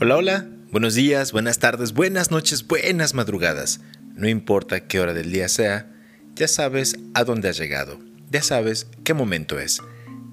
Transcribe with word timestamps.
Hola, 0.00 0.16
hola, 0.16 0.48
buenos 0.72 0.96
días, 0.96 1.30
buenas 1.30 1.60
tardes, 1.60 1.92
buenas 1.92 2.32
noches, 2.32 2.66
buenas 2.66 3.14
madrugadas. 3.14 3.80
No 4.16 4.28
importa 4.28 4.88
qué 4.88 4.98
hora 4.98 5.14
del 5.14 5.30
día 5.30 5.48
sea, 5.48 5.88
ya 6.34 6.48
sabes 6.48 6.96
a 7.14 7.22
dónde 7.22 7.48
has 7.48 7.58
llegado, 7.58 8.00
ya 8.28 8.42
sabes 8.42 8.88
qué 9.04 9.14
momento 9.14 9.60
es. 9.60 9.80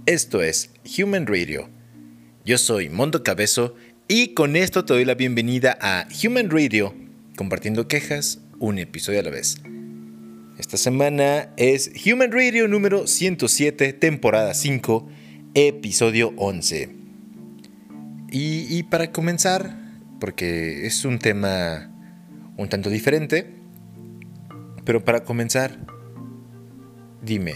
Esto 0.07 0.41
es 0.41 0.71
Human 0.97 1.27
Radio. 1.27 1.69
Yo 2.43 2.57
soy 2.57 2.89
Mondo 2.89 3.21
Cabezo 3.21 3.75
y 4.07 4.33
con 4.33 4.55
esto 4.55 4.83
te 4.83 4.95
doy 4.95 5.05
la 5.05 5.13
bienvenida 5.13 5.77
a 5.79 6.07
Human 6.25 6.49
Radio, 6.49 6.95
compartiendo 7.37 7.87
quejas 7.87 8.39
un 8.57 8.79
episodio 8.79 9.19
a 9.19 9.23
la 9.23 9.29
vez. 9.29 9.57
Esta 10.57 10.77
semana 10.77 11.53
es 11.57 11.91
Human 12.03 12.31
Radio 12.31 12.67
número 12.67 13.05
107, 13.05 13.93
temporada 13.93 14.55
5, 14.55 15.07
episodio 15.53 16.33
11. 16.37 17.00
Y, 18.33 18.83
para 18.83 19.11
comenzar, 19.11 19.77
porque 20.21 20.87
es 20.87 21.03
un 21.03 21.19
tema 21.19 21.91
un 22.55 22.69
tanto 22.69 22.89
diferente, 22.89 23.55
pero 24.85 25.03
para 25.03 25.25
comenzar, 25.25 25.77
dime, 27.21 27.55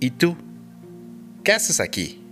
¿y 0.00 0.12
tú? 0.12 0.36
¿Qué 1.44 1.52
haces 1.52 1.80
aquí? 1.80 2.24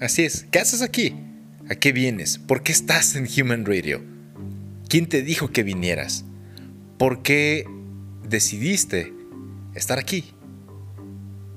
así 0.00 0.22
es, 0.22 0.46
¿qué 0.50 0.60
haces 0.60 0.80
aquí? 0.80 1.14
¿A 1.68 1.74
qué 1.74 1.92
vienes? 1.92 2.38
¿Por 2.38 2.62
qué 2.62 2.72
estás 2.72 3.16
en 3.16 3.26
Human 3.26 3.66
Radio? 3.66 4.02
¿Quién 4.88 5.06
te 5.08 5.20
dijo 5.22 5.50
que 5.52 5.62
vinieras? 5.62 6.24
¿Por 6.96 7.22
qué 7.22 7.66
decidiste 8.26 9.12
estar 9.74 9.98
aquí? 9.98 10.32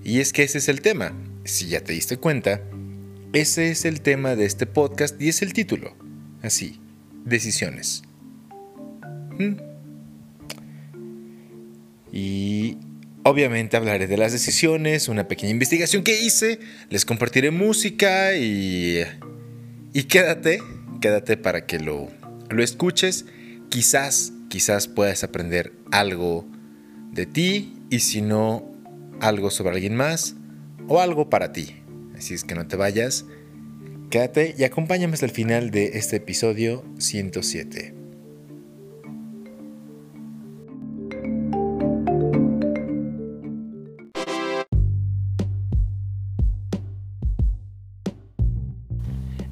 Y 0.04 0.20
es 0.20 0.34
que 0.34 0.44
ese 0.44 0.58
es 0.58 0.68
el 0.68 0.82
tema. 0.82 1.14
Si 1.46 1.68
ya 1.68 1.82
te 1.82 1.94
diste 1.94 2.18
cuenta, 2.18 2.62
ese 3.34 3.70
es 3.70 3.86
el 3.86 4.02
tema 4.02 4.36
de 4.36 4.46
este 4.46 4.66
podcast 4.66 5.22
y 5.22 5.30
es 5.30 5.42
el 5.42 5.54
título. 5.54 5.96
Así, 6.42 6.80
decisiones. 7.26 8.04
¿Mm? 9.38 9.56
Y 12.12 12.78
obviamente 13.24 13.78
hablaré 13.78 14.08
de 14.08 14.18
las 14.18 14.32
decisiones, 14.32 15.08
una 15.08 15.28
pequeña 15.28 15.52
investigación 15.52 16.04
que 16.04 16.22
hice, 16.22 16.60
les 16.90 17.06
compartiré 17.06 17.52
música 17.52 18.36
y... 18.36 19.04
Y 19.92 20.04
quédate, 20.04 20.62
quédate 21.02 21.36
para 21.36 21.66
que 21.66 21.80
lo, 21.80 22.10
lo 22.50 22.64
escuches. 22.64 23.26
Quizás, 23.70 24.34
quizás 24.50 24.88
puedas 24.88 25.24
aprender 25.24 25.74
algo 25.92 26.46
de 27.12 27.26
ti 27.26 27.74
y 27.90 28.00
si 28.00 28.22
no, 28.22 28.72
algo 29.20 29.50
sobre 29.50 29.72
alguien 29.76 29.96
más 29.96 30.36
o 30.88 31.02
algo 31.02 31.30
para 31.30 31.52
ti. 31.54 31.79
Así 32.20 32.34
es 32.34 32.44
que 32.44 32.54
no 32.54 32.68
te 32.68 32.76
vayas, 32.76 33.24
quédate 34.10 34.54
y 34.58 34.66
acompáñame 34.66 35.14
hasta 35.14 35.26
el 35.26 35.32
final 35.32 35.72
de 35.72 35.92
este 35.98 36.18
episodio 36.18 36.84
107. 36.98 37.94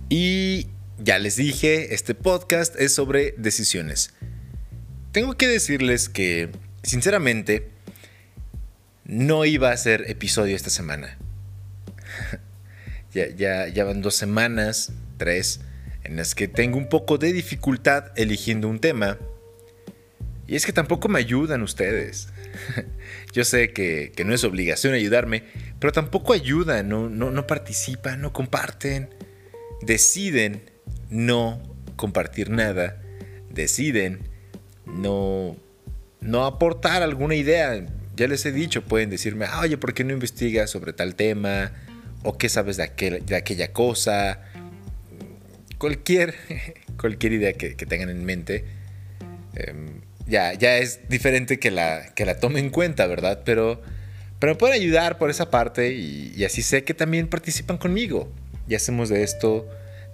Y 0.09 0.67
ya 0.99 1.19
les 1.19 1.37
dije, 1.37 1.93
este 1.95 2.15
podcast 2.15 2.75
es 2.77 2.93
sobre 2.93 3.33
decisiones. 3.37 4.13
Tengo 5.13 5.37
que 5.37 5.47
decirles 5.47 6.09
que, 6.09 6.49
sinceramente, 6.83 7.69
no 9.05 9.45
iba 9.45 9.71
a 9.71 9.77
ser 9.77 10.03
episodio 10.11 10.53
esta 10.53 10.69
semana. 10.69 11.17
Ya, 13.35 13.67
ya, 13.67 13.83
van 13.83 14.03
dos 14.03 14.13
semanas, 14.13 14.91
tres, 15.17 15.61
en 16.03 16.17
las 16.17 16.35
que 16.35 16.47
tengo 16.47 16.77
un 16.77 16.87
poco 16.87 17.17
de 17.17 17.33
dificultad 17.33 18.11
eligiendo 18.15 18.67
un 18.67 18.77
tema. 18.77 19.17
Y 20.45 20.55
es 20.55 20.67
que 20.67 20.71
tampoco 20.71 21.09
me 21.09 21.17
ayudan 21.17 21.63
ustedes. 21.63 22.27
Yo 23.33 23.43
sé 23.43 23.73
que, 23.73 24.13
no 24.23 24.35
es 24.35 24.43
obligación 24.43 24.93
ayudarme, 24.93 25.45
pero 25.79 25.91
tampoco 25.91 26.33
ayudan, 26.33 26.89
no, 26.89 27.09
no, 27.09 27.47
participan, 27.47 28.21
no 28.21 28.33
comparten. 28.33 29.09
Deciden 29.81 30.69
no 31.09 31.59
compartir 31.95 32.51
nada. 32.51 33.01
Deciden 33.49 34.29
no, 34.85 35.57
no 36.21 36.45
aportar 36.45 37.01
alguna 37.01 37.33
idea. 37.33 37.83
Ya 38.15 38.27
les 38.27 38.45
he 38.45 38.51
dicho, 38.51 38.83
pueden 38.83 39.09
decirme, 39.09 39.47
oye, 39.59 39.77
¿por 39.77 39.95
qué 39.95 40.03
no 40.03 40.13
investigas 40.13 40.69
sobre 40.69 40.93
tal 40.93 41.15
tema? 41.15 41.71
O 42.23 42.37
qué 42.37 42.49
sabes 42.49 42.77
de, 42.77 42.83
aquella 43.35 43.73
cosa, 43.73 44.41
cualquier, 45.77 46.35
cualquier 46.99 47.33
idea 47.33 47.53
que, 47.53 47.73
tengan 47.75 48.09
en 48.09 48.25
mente, 48.25 48.65
em, 49.55 50.01
ya, 50.27 50.53
ya 50.53 50.77
es 50.77 51.07
diferente 51.09 51.59
que 51.59 51.71
la, 51.71 52.13
que 52.15 52.25
la 52.25 52.39
tome 52.39 52.59
en 52.59 52.69
cuenta, 52.69 53.07
¿verdad? 53.07 53.43
Pero, 53.45 53.81
pero 54.39 54.53
me 54.53 54.57
pueden 54.57 54.75
ayudar 54.75 55.17
por 55.17 55.29
esa 55.29 55.49
parte 55.49 55.93
y, 55.93 56.43
así 56.43 56.61
sé 56.61 56.83
que 56.83 56.93
también 56.93 57.27
participan 57.27 57.77
conmigo 57.77 58.31
y 58.67 58.75
hacemos 58.75 59.09
de 59.09 59.23
esto, 59.23 59.67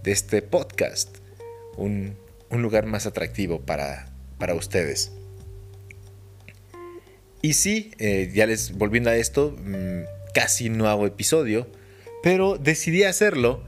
de 0.03 0.11
este 0.11 0.41
podcast, 0.41 1.17
un, 1.77 2.15
lugar 2.51 2.85
más 2.85 3.07
atractivo 3.07 3.61
para, 3.61 4.13
para 4.37 4.53
ustedes. 4.53 5.11
Y 7.41 7.53
sí, 7.53 7.91
eh, 7.97 8.31
ya 8.33 8.45
les 8.45 8.77
volviendo 8.77 9.09
a 9.09 9.15
esto, 9.15 9.57
mm, 9.57 10.03
casi 10.33 10.69
no 10.69 10.87
hago 10.87 11.07
episodio 11.07 11.67
pero 12.23 12.57
decidí 12.57 13.03
hacerlo 13.03 13.61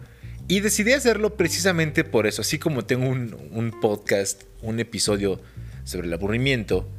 y 0.48 0.62
decidí 0.62 0.94
hacerlo 0.94 1.36
precisamente 1.36 2.06
por 2.06 2.26
eso. 2.26 2.42
Así 2.42 2.58
como 2.58 2.86
tengo 2.86 3.10
un, 3.10 3.78
podcast, 3.82 4.44
un 4.62 4.80
episodio 4.80 5.42
sobre 5.84 6.08
el 6.08 6.14
aburrimiento, 6.14 6.90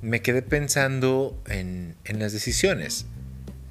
me 0.00 0.22
quedé 0.22 0.40
pensando 0.40 1.38
en, 1.46 1.96
las 2.08 2.32
decisiones. 2.32 3.04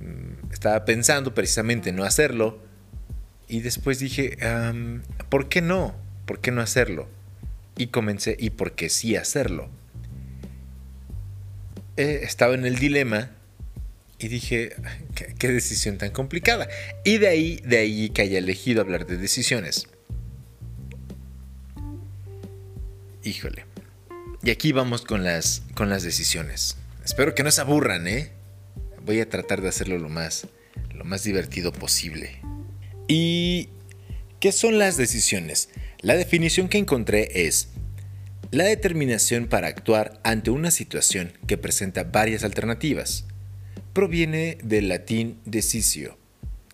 Mm, 0.02 0.54
estaba 0.54 0.86
pensando 0.86 1.34
precisamente 1.34 1.90
en 1.90 1.96
no 1.96 2.04
hacerlo 2.04 2.60
y 3.48 3.62
después 3.62 3.98
dije, 3.98 4.38
¿por 5.30 5.50
qué 5.50 5.62
no? 5.62 5.96
¿Por 6.28 6.42
qué 6.42 6.52
no 6.52 6.62
hacerlo? 6.62 7.10
Y 7.76 7.88
comencé, 7.88 8.38
¿y 8.40 8.52
por 8.52 8.74
qué 8.74 8.90
sí 8.90 9.16
hacerlo? 9.16 9.70
estaba 11.96 12.56
en 12.56 12.66
el 12.66 12.78
dilema 12.78 13.30
y 14.20 14.28
dije, 14.28 14.76
¿qué, 15.38 15.48
decisión 15.50 15.98
tan 15.98 16.12
complicada. 16.12 16.68
Y 17.04 17.18
de 17.18 17.28
ahí, 17.28 17.62
de 17.66 17.78
ahí 17.80 18.10
que 18.10 18.22
haya 18.22 18.38
elegido 18.38 18.82
hablar 18.82 19.06
de 19.06 19.18
decisiones. 19.18 19.88
Híjole. 23.24 23.66
Y 24.42 24.52
aquí 24.52 24.72
vamos 24.72 25.04
con 25.04 25.24
las, 25.24 25.64
con 25.74 25.90
las 25.90 26.04
decisiones. 26.04 26.78
Espero 27.04 27.36
que 27.36 27.44
no 27.44 27.52
se 27.52 27.62
aburran, 27.62 28.08
¿eh? 28.08 28.32
Voy 29.06 29.20
a 29.20 29.30
tratar 29.30 29.62
de 29.62 29.70
hacerlo 29.70 29.98
lo 29.98 30.10
más, 30.10 30.48
lo 30.94 31.04
más 31.04 31.24
divertido 31.24 31.74
posible. 31.74 32.40
¿Y 33.08 33.70
qué 34.40 34.52
son 34.52 34.80
las 34.80 34.98
decisiones? 34.98 35.70
La 36.00 36.16
definición 36.16 36.70
que 36.70 36.78
encontré 36.78 37.48
es 37.48 37.70
la 38.52 38.66
determinación 38.66 39.48
para 39.48 39.68
actuar 39.68 40.20
ante 40.24 40.52
una 40.52 40.72
situación 40.72 41.34
que 41.48 41.58
presenta 41.58 42.04
varias 42.04 42.44
alternativas 42.44 43.26
proviene 43.94 44.58
del 44.64 44.90
latín 44.90 45.40
decisio, 45.46 46.18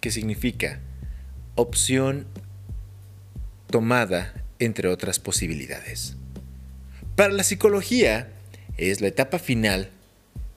que 0.02 0.12
significa 0.12 0.80
opción 1.56 2.26
tomada 3.70 4.46
entre 4.60 4.88
otras 4.88 5.20
posibilidades. 5.20 6.16
Para 7.16 7.34
la 7.34 7.44
psicología, 7.44 8.32
es 8.78 9.02
la 9.02 9.08
etapa 9.08 9.40
final 9.40 9.90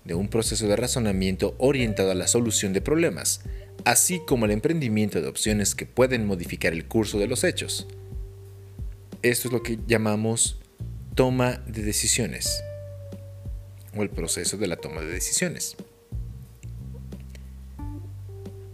de 0.04 0.14
un 0.14 0.28
proceso 0.28 0.66
de 0.68 0.76
razonamiento 0.76 1.54
orientado 1.58 2.12
a 2.12 2.14
la 2.14 2.28
solución 2.28 2.72
de 2.72 2.80
problemas, 2.80 3.40
así 3.84 4.20
como 4.26 4.44
el 4.44 4.52
emprendimiento 4.52 5.20
de 5.20 5.28
opciones 5.28 5.74
que 5.74 5.86
pueden 5.86 6.26
modificar 6.26 6.72
el 6.72 6.86
curso 6.86 7.18
de 7.18 7.26
los 7.26 7.42
hechos. 7.42 7.88
Esto 9.22 9.48
es 9.48 9.52
lo 9.52 9.62
que 9.62 9.78
llamamos 9.86 10.60
toma 11.14 11.62
de 11.66 11.82
decisiones 11.82 12.62
o 13.96 14.02
el 14.02 14.10
proceso 14.10 14.56
de 14.56 14.66
la 14.66 14.76
toma 14.76 15.00
de 15.00 15.12
decisiones. 15.12 15.76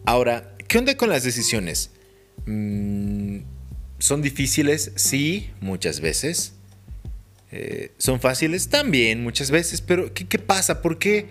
Ahora, 0.09 0.55
¿qué 0.69 0.79
onda 0.79 0.97
con 0.97 1.11
las 1.11 1.23
decisiones? 1.23 1.91
Mm, 2.47 3.41
¿Son 3.99 4.23
difíciles? 4.23 4.91
Sí, 4.97 5.51
muchas 5.61 6.01
veces. 6.01 6.55
Eh, 7.53 7.93
¿Son 7.99 8.19
fáciles? 8.19 8.71
También, 8.71 9.23
muchas 9.23 9.51
veces. 9.51 9.83
Pero, 9.83 10.15
¿qué, 10.15 10.39
pasa? 10.39 10.81
¿Por 10.81 10.99
qué, 10.99 11.27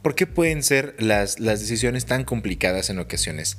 ¿Por 0.00 0.14
qué 0.14 0.26
pueden 0.26 0.62
ser 0.62 0.96
las, 0.98 1.36
decisiones 1.36 2.06
tan 2.06 2.24
complicadas 2.24 2.88
en 2.88 3.00
ocasiones? 3.00 3.58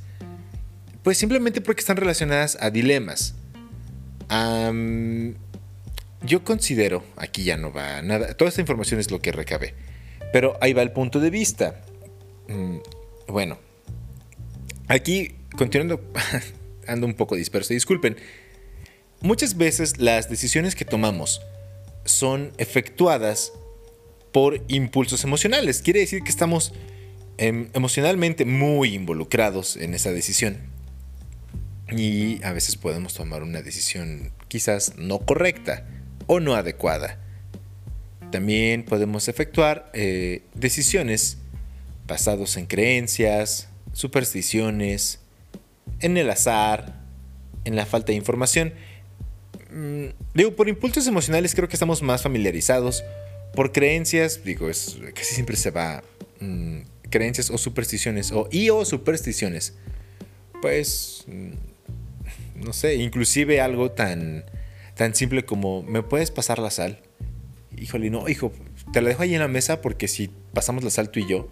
Pues 1.03 1.19
simplemente 1.19 1.61
porque 1.61 1.81
están 1.81 1.97
relacionadas 1.97 2.57
a 2.59 2.71
dilemas. 2.71 3.35
yo 6.25 6.43
considero, 6.43 7.03
aquí 7.15 7.43
ya 7.43 7.57
no 7.57 7.71
va 7.71 8.01
nada, 8.01 8.33
toda 8.33 8.49
esta 8.49 8.61
información 8.61 8.99
es 8.99 9.11
lo 9.11 9.21
que 9.21 9.31
recabé, 9.31 9.75
pero 10.33 10.57
ahí 10.61 10.73
va 10.73 10.81
el 10.81 10.93
punto 10.93 11.19
de 11.19 11.29
vista. 11.29 11.79
Mm, 12.47 12.77
bueno, 13.27 13.59
Aquí, 14.87 15.35
continuando, 15.57 16.01
ando 16.87 17.05
un 17.05 17.13
poco 17.13 17.35
disperso, 17.35 17.73
disculpen. 17.73 18.17
Muchas 19.19 19.57
veces 19.57 19.97
las 19.97 20.29
decisiones 20.29 20.75
que 20.75 20.85
tomamos 20.85 21.41
son 22.05 22.53
efectuadas 22.57 23.51
por 24.31 24.63
impulsos 24.67 25.23
emocionales. 25.23 25.81
Quiere 25.81 26.01
decir 26.01 26.23
que 26.23 26.29
estamos 26.29 26.73
em, 27.37 27.69
emocionalmente 27.73 28.45
muy 28.45 28.93
involucrados 28.93 29.75
en 29.75 29.93
esa 29.93 30.11
decisión. 30.11 30.57
Y 31.89 32.43
a 32.43 32.51
veces 32.51 32.75
podemos 32.75 33.13
tomar 33.13 33.43
una 33.43 33.61
decisión 33.61 34.31
quizás 34.47 34.93
no 34.97 35.19
correcta 35.19 35.85
o 36.27 36.39
no 36.39 36.55
adecuada. 36.55 37.19
También 38.31 38.83
podemos 38.83 39.27
efectuar 39.27 39.89
eh, 39.93 40.43
decisiones 40.53 41.37
basadas 42.05 42.57
en 42.57 42.65
creencias, 42.65 43.69
supersticiones, 43.97 45.21
en 46.01 46.17
el 46.17 46.29
azar, 46.29 47.01
en 47.65 47.75
la 47.75 47.87
falta 47.87 48.11
de 48.11 48.13
información. 48.13 48.73
Mm, 49.71 50.09
digo, 50.35 50.55
por 50.55 50.69
impulsos 50.69 51.07
emocionales 51.07 51.55
creo 51.55 51.67
que 51.67 51.75
estamos 51.75 52.03
más 52.03 52.21
familiarizados. 52.21 53.03
Por 53.55 53.71
creencias, 53.71 54.43
digo, 54.43 54.69
es, 54.69 54.99
casi 55.15 55.33
siempre 55.33 55.55
se 55.55 55.71
va... 55.71 56.03
Mm, 56.39 56.81
creencias 57.09 57.49
o 57.49 57.57
supersticiones, 57.57 58.31
o 58.31 58.47
y 58.51 58.69
o 58.69 58.85
supersticiones. 58.85 59.73
Pues... 60.61 61.23
Mm, 61.25 61.53
no 62.63 62.73
sé, 62.73 62.95
inclusive 62.95 63.61
algo 63.61 63.91
tan, 63.91 64.43
tan 64.95 65.15
simple 65.15 65.43
como, 65.45 65.81
¿me 65.83 66.03
puedes 66.03 66.29
pasar 66.29 66.59
la 66.59 66.69
sal? 66.69 66.99
Híjole, 67.77 68.09
no, 68.09 68.29
hijo, 68.29 68.51
te 68.93 69.01
la 69.01 69.09
dejo 69.09 69.23
ahí 69.23 69.33
en 69.33 69.39
la 69.39 69.47
mesa 69.47 69.81
porque 69.81 70.07
si 70.07 70.29
pasamos 70.53 70.83
la 70.83 70.89
sal 70.89 71.11
tú 71.11 71.19
y 71.19 71.27
yo, 71.27 71.49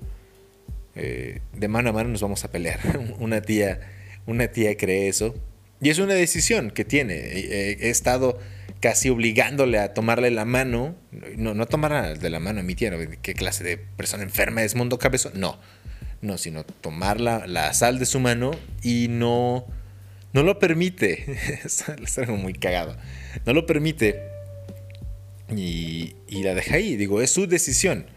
eh, 0.95 1.41
de 1.53 1.67
mano 1.67 1.89
a 1.89 1.93
mano 1.93 2.09
nos 2.09 2.21
vamos 2.21 2.43
a 2.45 2.51
pelear. 2.51 2.79
una 3.19 3.41
tía, 3.41 3.79
una 4.25 4.47
tía 4.47 4.75
cree 4.77 5.07
eso. 5.07 5.35
Y 5.81 5.89
es 5.89 5.99
una 5.99 6.13
decisión 6.13 6.71
que 6.71 6.85
tiene. 6.85 7.15
He, 7.15 7.89
estado 7.89 8.39
casi 8.79 9.09
obligándole 9.09 9.77
a 9.77 9.93
tomarle 9.93 10.31
la 10.31 10.45
mano. 10.45 10.95
No, 11.35 11.53
no 11.53 11.65
tomar 11.65 12.17
de 12.17 12.29
la 12.29 12.39
mano 12.39 12.61
a 12.61 12.63
mi 12.63 12.75
tía. 12.75 12.91
¿Qué 13.21 13.33
clase 13.33 13.63
de 13.63 13.77
persona 13.77 14.23
enferma 14.23 14.63
es 14.63 14.75
Mundo 14.75 14.97
Cabezo? 14.97 15.31
No. 15.33 15.59
No, 16.21 16.37
sino 16.37 16.63
tomar 16.63 17.19
la, 17.19 17.73
sal 17.73 17.99
de 17.99 18.05
su 18.05 18.19
mano 18.19 18.51
y 18.81 19.07
no. 19.09 19.67
No 20.33 20.43
lo 20.43 20.59
permite. 20.59 21.37
es 21.65 22.29
muy 22.29 22.53
cagado. 22.53 22.97
No 23.45 23.53
lo 23.53 23.65
permite. 23.65 24.21
Y, 25.55 26.15
y 26.27 26.43
la 26.43 26.55
deja 26.55 26.75
ahí. 26.75 26.95
Digo, 26.95 27.21
es 27.21 27.31
su 27.31 27.47
decisión. 27.47 28.07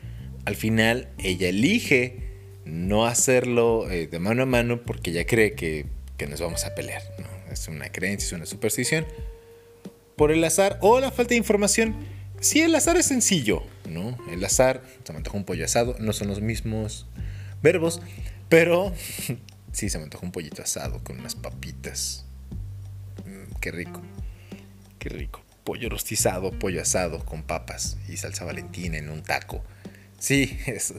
Al 0.45 0.55
final, 0.55 1.09
ella 1.19 1.49
elige 1.49 2.28
no 2.69 3.07
hacerlo 3.07 3.91
eh, 3.91 4.07
de 4.07 4.19
mano 4.19 4.43
a 4.43 4.47
mano 4.47 4.83
porque 4.83 5.13
ya 5.13 5.27
cree 5.27 5.55
que, 5.55 5.87
nos 6.29 6.41
vamos 6.41 6.65
a 6.65 6.75
pelear. 6.75 7.03
Es 7.51 7.69
una 7.69 7.91
creencia, 7.91 8.27
es 8.27 8.33
una 8.33 8.47
superstición. 8.47 9.07
Por 10.17 10.31
el 10.33 10.45
azar 10.45 10.79
o 10.83 11.01
la 11.01 11.11
falta 11.11 11.31
de 11.31 11.37
información. 11.37 11.97
Sí, 12.41 12.61
el 12.61 12.75
azar 12.75 12.97
es 12.97 13.07
sencillo, 13.07 13.63
¿no? 13.89 14.17
El 14.31 14.45
azar, 14.45 14.83
se 15.05 15.13
me 15.13 15.19
antoja 15.19 15.37
un 15.37 15.45
pollo 15.45 15.65
asado, 15.65 15.97
no 15.99 16.13
son 16.13 16.29
los 16.29 16.41
mismos 16.41 17.07
verbos, 17.63 18.01
pero 18.49 18.93
sí, 19.73 19.89
se 19.89 19.99
me 19.99 20.05
antoja 20.05 20.25
un 20.25 20.33
pollito 20.33 20.63
asado 20.63 21.03
con 21.03 21.19
unas 21.19 21.35
papitas. 21.35 22.27
Mm, 23.25 23.55
qué 23.61 23.71
rico, 23.73 24.03
qué 24.99 25.09
rico. 25.09 25.43
Pollo 25.65 25.89
rostizado, 25.89 26.53
pollo 26.53 26.81
asado 26.81 27.25
con 27.25 27.43
papas 27.43 27.99
y 28.09 28.17
salsa 28.17 28.45
valentina 28.45 28.99
en 28.99 29.09
un 29.09 29.23
taco. 29.23 29.65
Sí, 30.19 30.59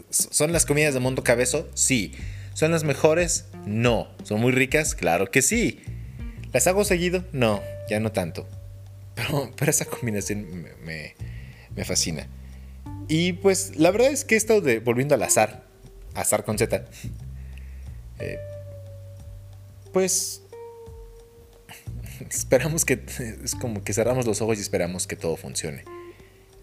¿son 0.10 0.54
las 0.54 0.66
comidas 0.66 0.94
de 0.94 1.00
Mundo 1.00 1.24
Cabezo? 1.24 1.70
Sí. 1.74 2.14
¿Son 2.54 2.72
las 2.72 2.84
mejores? 2.84 3.46
No. 3.66 4.08
¿Son 4.24 4.40
muy 4.40 4.52
ricas? 4.52 4.96
Claro 4.96 5.30
que 5.30 5.42
sí. 5.42 5.82
¿Las 6.54 6.68
hago 6.68 6.84
seguido? 6.84 7.24
No, 7.32 7.62
ya 7.90 8.00
no 8.00 8.12
tanto. 8.12 8.48
Pero, 9.16 9.52
esa 9.68 9.86
combinación 9.86 10.66
me, 10.84 11.16
fascina. 11.86 12.28
Y 13.08 13.34
pues 13.34 13.78
la 13.78 13.92
verdad 13.92 14.12
es 14.12 14.24
que 14.24 14.36
esto 14.36 14.62
de 14.62 14.80
volviendo 14.80 15.16
al 15.16 15.24
azar, 15.24 15.64
azar 16.14 16.44
con 16.44 16.58
Z, 16.58 16.86
eh, 18.20 18.38
pues 19.94 20.44
esperamos 22.30 22.86
que 22.86 22.94
es 23.44 23.56
como 23.56 23.84
que 23.84 23.94
cerramos 23.94 24.26
los 24.26 24.42
ojos 24.42 24.58
y 24.60 24.62
esperamos 24.62 25.08
que 25.08 25.16
todo 25.16 25.38
funcione. 25.38 25.84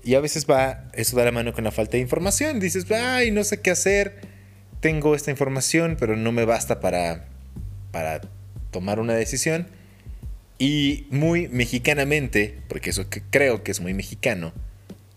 Y 0.06 0.14
a 0.14 0.20
veces 0.20 0.47
va 0.49 0.85
eso 0.93 1.17
da 1.17 1.25
la 1.25 1.32
mano 1.32 1.53
con 1.53 1.64
la 1.64 1.73
falta 1.73 1.97
de 1.97 1.99
información. 1.99 2.61
Dices, 2.61 2.88
ay, 2.93 3.32
no 3.32 3.43
sé 3.43 3.61
qué 3.61 3.73
hacer. 3.73 4.20
Tengo 4.79 5.17
esta 5.17 5.32
información, 5.32 5.97
pero 5.99 6.14
no 6.14 6.31
me 6.31 6.44
basta 6.44 6.79
para, 6.79 7.26
para 7.91 8.20
tomar 8.70 9.00
una 9.00 9.14
decisión. 9.14 9.67
Y 10.61 11.08
muy 11.11 11.49
mexicanamente, 11.49 12.56
porque 12.69 12.91
eso 12.91 13.06
creo 13.31 13.64
que 13.64 13.73
es 13.73 13.81
muy 13.81 13.94
mexicano, 13.94 14.53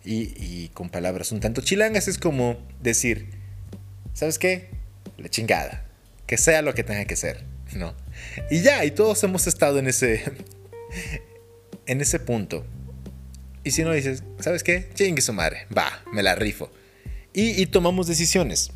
y, 0.04 0.70
con 0.70 0.90
palabras 0.90 1.32
un 1.32 1.40
tanto 1.40 1.62
chilangas, 1.62 2.08
es 2.08 2.18
como 2.18 2.58
decir, 2.82 3.30
¿sabes 4.16 4.40
qué? 4.40 4.70
La 5.20 5.30
chingada. 5.30 5.86
Que 6.26 6.38
sea 6.38 6.64
lo 6.64 6.74
que 6.74 6.84
tenga 6.84 7.06
que 7.06 7.16
ser, 7.16 7.46
¿no? 7.76 7.94
Y 8.50 8.64
ya, 8.64 8.84
y 8.86 8.92
todos 8.92 9.24
hemos 9.24 9.46
estado 9.46 9.78
en 9.78 9.86
ese, 9.86 10.24
en 11.86 12.02
ese 12.02 12.20
punto. 12.20 12.66
Y 13.64 13.72
si 13.72 13.84
no 13.84 13.92
dices, 13.92 14.24
¿sabes 14.40 14.64
qué? 14.64 14.90
Chingue 14.94 15.22
su 15.22 15.34
madre, 15.34 15.68
va, 15.76 16.02
me 16.14 16.24
la 16.24 16.36
rifo. 16.36 16.72
Y, 17.34 17.66
tomamos 17.68 18.08
decisiones. 18.08 18.72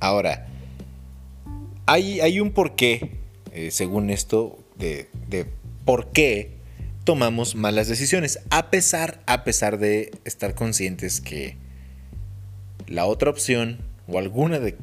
ahora, 0.00 0.46
hay, 1.86 2.20
hay, 2.20 2.40
un 2.40 2.52
porqué, 2.52 3.10
eh, 3.52 3.70
según 3.70 4.10
esto, 4.10 4.58
de, 4.76 5.08
de, 5.28 5.46
por 5.84 6.12
qué 6.12 6.50
tomamos 7.04 7.54
malas 7.54 7.88
decisiones. 7.88 8.40
A 8.50 8.70
pesar, 8.70 9.22
a 9.26 9.42
pesar 9.42 9.78
de 9.78 10.10
estar 10.24 10.54
conscientes 10.54 11.20
que 11.20 11.56
la 12.86 13.06
otra 13.06 13.30
opción 13.30 13.78
o 14.06 14.18
alguna 14.18 14.58
de, 14.58 14.76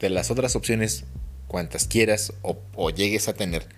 de 0.00 0.10
las 0.10 0.30
otras 0.30 0.56
opciones, 0.56 1.04
cuantas 1.46 1.86
quieras 1.86 2.32
o, 2.42 2.58
o 2.74 2.90
llegues 2.90 3.28
a 3.28 3.34
tener, 3.34 3.68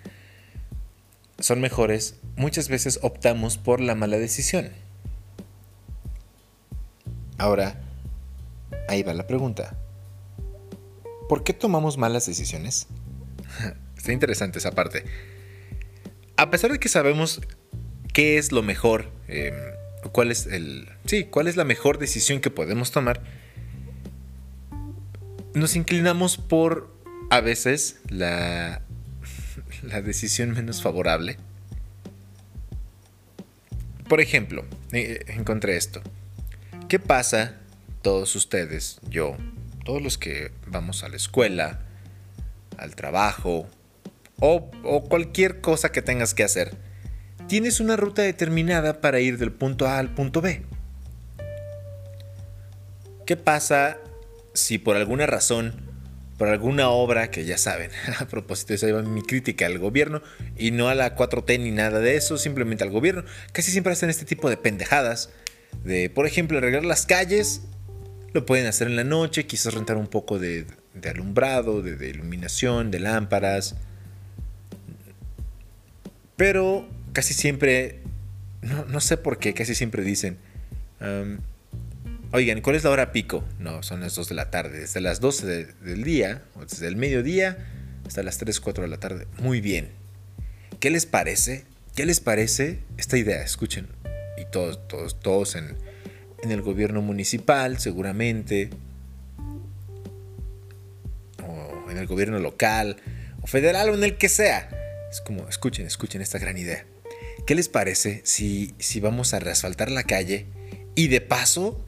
son 1.45 1.61
mejores, 1.61 2.15
muchas 2.37 2.69
veces 2.69 2.97
optamos 3.03 3.59
por 3.59 3.79
la 3.79 3.93
mala 3.93 4.17
decisión. 4.17 4.71
Ahora, 7.37 7.79
ahí 8.89 9.03
va 9.03 9.13
la 9.13 9.27
pregunta. 9.27 9.77
¿Por 11.29 11.43
qué 11.43 11.53
tomamos 11.53 11.99
malas 11.99 12.25
decisiones? 12.25 12.87
Está 13.95 14.11
interesante 14.11 14.57
esa 14.57 14.71
parte. 14.71 15.05
A 16.35 16.49
pesar 16.49 16.71
de 16.71 16.79
que 16.79 16.89
sabemos 16.89 17.41
qué 18.11 18.39
es 18.39 18.51
lo 18.51 18.63
mejor, 18.63 19.11
em, 19.27 19.53
cuál 20.11 20.31
es 20.31 20.47
el. 20.47 20.89
Sí, 21.05 21.25
cuál 21.25 21.47
es 21.47 21.57
la 21.57 21.63
mejor 21.63 21.99
decisión 21.99 22.41
que 22.41 22.49
podemos 22.49 22.89
tomar, 22.89 23.21
nos 25.53 25.75
inclinamos 25.75 26.37
por 26.37 26.91
a 27.29 27.39
veces 27.39 27.99
la 28.09 28.81
la 29.87 30.01
decisión 30.01 30.51
menos 30.51 30.81
favorable. 30.81 31.37
Por 34.07 34.21
ejemplo, 34.21 34.65
eh, 34.91 35.23
encontré 35.27 35.77
esto. 35.77 36.01
¿Qué 36.87 36.99
pasa 36.99 37.55
todos 38.01 38.35
ustedes, 38.35 38.99
yo, 39.09 39.35
todos 39.83 40.01
los 40.01 40.17
que 40.17 40.51
vamos 40.67 41.03
a 41.03 41.09
la 41.09 41.15
escuela, 41.15 41.79
al 42.77 42.95
trabajo 42.95 43.67
o, 44.39 44.69
o, 44.83 45.03
cualquier 45.05 45.61
cosa 45.61 45.91
que 45.91 46.03
tengas 46.03 46.35
que 46.35 46.43
hacer? 46.43 46.75
Tienes 47.47 47.79
una 47.79 47.95
ruta 47.95 48.21
determinada 48.21 49.01
para 49.01 49.19
ir 49.19 49.37
del 49.37 49.51
punto 49.51 49.87
A 49.87 49.97
al 49.97 50.13
punto 50.13 50.41
B. 50.41 50.63
¿Qué 53.25 53.37
pasa 53.37 53.97
si 54.53 54.77
por 54.77 54.95
alguna 54.95 55.25
razón 55.25 55.84
por 56.37 56.49
alguna 56.49 56.89
obra 56.89 57.31
que 57.31 57.45
ya 57.45 57.57
saben, 57.57 57.91
a 58.19 58.25
propósito, 58.25 58.73
esa 58.73 58.87
iba 58.87 59.01
mi 59.01 59.21
crítica 59.21 59.65
al 59.65 59.79
gobierno 59.79 60.21
y 60.57 60.71
no 60.71 60.89
a 60.89 60.95
la 60.95 61.15
4T 61.15 61.59
ni 61.59 61.71
nada 61.71 61.99
de 61.99 62.15
eso, 62.15 62.37
simplemente 62.37 62.83
al 62.83 62.89
gobierno. 62.89 63.23
Casi 63.51 63.71
siempre 63.71 63.93
hacen 63.93 64.09
este 64.09 64.25
tipo 64.25 64.49
de 64.49 64.57
pendejadas. 64.57 65.29
De, 65.83 66.09
por 66.09 66.25
ejemplo, 66.25 66.57
arreglar 66.57 66.85
las 66.85 67.05
calles, 67.05 67.61
lo 68.33 68.45
pueden 68.45 68.65
hacer 68.67 68.87
en 68.87 68.95
la 68.95 69.03
noche, 69.03 69.45
quizás 69.45 69.73
rentar 69.73 69.97
un 69.97 70.07
poco 70.07 70.39
de, 70.39 70.65
alumbrado, 71.09 71.81
de, 71.81 72.09
iluminación, 72.09 72.91
de 72.91 72.99
lámparas. 72.99 73.75
Pero 76.35 76.87
casi 77.13 77.33
siempre, 77.33 78.01
no, 78.61 78.99
sé 78.99 79.15
por 79.17 79.37
qué, 79.37 79.53
casi 79.53 79.73
siempre 79.73 80.03
dicen, 80.03 80.37
Oigan, 82.31 82.61
¿cuál 82.61 82.75
es 82.75 82.83
la 82.83 82.89
hora 82.89 83.11
pico? 83.11 83.45
No, 83.59 83.83
son 83.83 84.01
las 84.01 84.15
2 84.15 84.29
de 84.29 84.35
la 84.35 84.51
tarde. 84.51 84.79
Desde 84.79 84.99
las 84.99 85.19
12 85.21 85.45
del 85.65 86.03
día, 86.03 86.43
o 86.55 86.65
desde 86.65 86.87
el 86.87 86.95
mediodía, 86.97 87.57
hasta 88.05 88.23
las 88.23 88.37
3, 88.37 88.59
4 88.59 88.83
de 88.83 88.89
la 88.89 88.97
tarde. 88.97 89.27
Muy 89.39 89.61
bien. 89.61 89.91
¿Qué 90.79 90.89
les 90.89 91.05
parece? 91.05 91.65
¿Qué 91.95 92.05
les 92.05 92.19
parece 92.19 92.79
esta 92.97 93.17
idea? 93.17 93.41
Escuchen. 93.41 93.87
Y 94.37 94.45
todos, 94.51 94.87
todos, 94.87 95.19
todos 95.19 95.55
en, 95.55 95.77
el 96.43 96.61
gobierno 96.61 97.01
municipal, 97.01 97.79
seguramente. 97.79 98.69
O 101.47 101.89
en 101.89 101.97
el 101.97 102.05
gobierno 102.07 102.39
local 102.39 102.97
o 103.41 103.47
federal 103.47 103.89
o 103.89 103.93
en 103.93 104.03
el 104.03 104.17
que 104.17 104.29
sea. 104.29 104.69
Es 105.09 105.21
como, 105.21 105.47
escuchen, 105.47 105.85
escuchen 105.85 106.21
esta 106.21 106.39
gran 106.39 106.57
idea. 106.57 106.85
¿Qué 107.47 107.55
les 107.55 107.69
parece 107.69 108.21
si, 108.25 108.73
si 108.79 108.99
vamos 108.99 109.33
a 109.33 109.39
reasfaltar 109.39 109.89
la 109.91 110.03
calle 110.03 110.47
y 110.95 111.07
de 111.07 111.21
paso, 111.21 111.84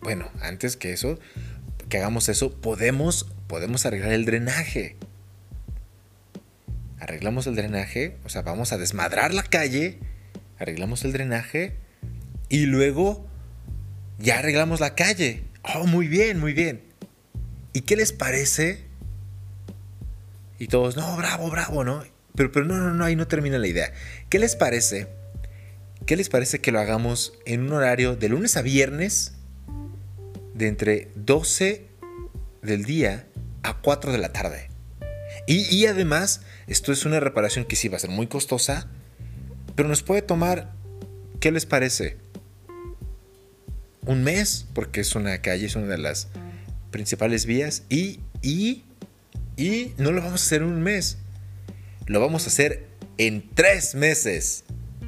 bueno, 0.00 0.30
antes 0.40 0.76
que 0.76 0.92
eso, 0.92 1.18
que 1.88 1.98
hagamos 1.98 2.28
eso, 2.28 2.52
podemos, 2.60 3.26
podemos 3.46 3.86
arreglar 3.86 4.12
el 4.12 4.24
drenaje? 4.24 4.96
Arreglamos 7.00 7.46
el 7.46 7.56
drenaje, 7.56 8.16
o 8.24 8.28
sea, 8.28 8.42
vamos 8.42 8.72
a 8.72 8.78
desmadrar 8.78 9.32
la 9.32 9.42
calle, 9.42 9.98
arreglamos 10.58 11.04
el 11.04 11.12
drenaje 11.12 11.76
y 12.48 12.66
luego 12.66 13.26
ya 14.18 14.38
arreglamos 14.38 14.80
la 14.80 14.94
calle. 14.94 15.42
Oh, 15.74 15.86
muy 15.86 16.08
bien, 16.08 16.38
muy 16.38 16.52
bien. 16.52 16.82
¿Y 17.72 17.82
qué 17.82 17.96
les 17.96 18.12
parece? 18.12 18.84
Y 20.58 20.66
todos, 20.66 20.96
no, 20.96 21.16
bravo, 21.16 21.50
bravo, 21.50 21.84
¿no? 21.84 22.04
Pero, 22.34 22.50
pero 22.50 22.66
no, 22.66 22.76
no, 22.76 22.92
no, 22.94 23.04
ahí 23.04 23.16
no 23.16 23.28
termina 23.28 23.58
la 23.58 23.68
idea. 23.68 23.92
¿Qué 24.28 24.38
les 24.38 24.56
parece? 24.56 25.08
¿Qué 26.06 26.16
les 26.16 26.28
parece 26.28 26.60
que 26.60 26.72
lo 26.72 26.80
hagamos 26.80 27.34
en 27.46 27.62
un 27.62 27.72
horario 27.72 28.16
de 28.16 28.28
lunes 28.28 28.56
a 28.56 28.62
viernes 28.62 29.37
de 30.58 30.66
entre 30.66 31.10
12 31.14 31.86
del 32.62 32.84
día 32.84 33.28
a 33.62 33.80
4 33.80 34.12
de 34.12 34.18
la 34.18 34.32
tarde? 34.32 34.68
Y, 35.46 35.74
y 35.74 35.86
además, 35.86 36.42
esto 36.66 36.92
es 36.92 37.06
una 37.06 37.20
reparación 37.20 37.64
que 37.64 37.76
sí 37.76 37.88
va 37.88 37.96
a 37.96 38.00
ser 38.00 38.10
muy 38.10 38.26
costosa, 38.26 38.88
pero 39.74 39.88
nos 39.88 40.02
puede 40.02 40.22
tomar, 40.22 40.72
¿qué 41.40 41.52
les 41.52 41.64
parece? 41.64 42.16
Un 44.04 44.24
mes, 44.24 44.66
porque 44.74 45.00
es 45.00 45.14
una 45.14 45.40
calle, 45.40 45.66
es 45.66 45.76
una 45.76 45.86
de 45.86 45.98
las 45.98 46.28
principales 46.90 47.46
vías, 47.46 47.84
y, 47.88 48.20
y, 48.42 48.84
y 49.56 49.94
no 49.96 50.10
lo 50.10 50.20
vamos 50.20 50.42
a 50.42 50.44
hacer 50.44 50.62
en 50.62 50.68
un 50.68 50.82
mes, 50.82 51.18
lo 52.06 52.20
vamos 52.20 52.44
a 52.44 52.48
hacer 52.48 52.86
en 53.18 53.48
tres 53.54 53.94
meses, 53.94 54.64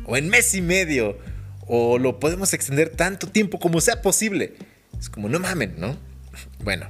o 0.06 0.16
en 0.16 0.28
mes 0.28 0.54
y 0.54 0.62
medio, 0.62 1.18
o 1.66 1.98
lo 1.98 2.20
podemos 2.20 2.52
extender 2.52 2.90
tanto 2.90 3.28
tiempo 3.28 3.58
como 3.58 3.80
sea 3.80 4.02
posible. 4.02 4.54
Es 5.00 5.08
como, 5.08 5.28
no 5.28 5.40
mamen, 5.40 5.74
¿no? 5.78 5.96
Bueno, 6.62 6.88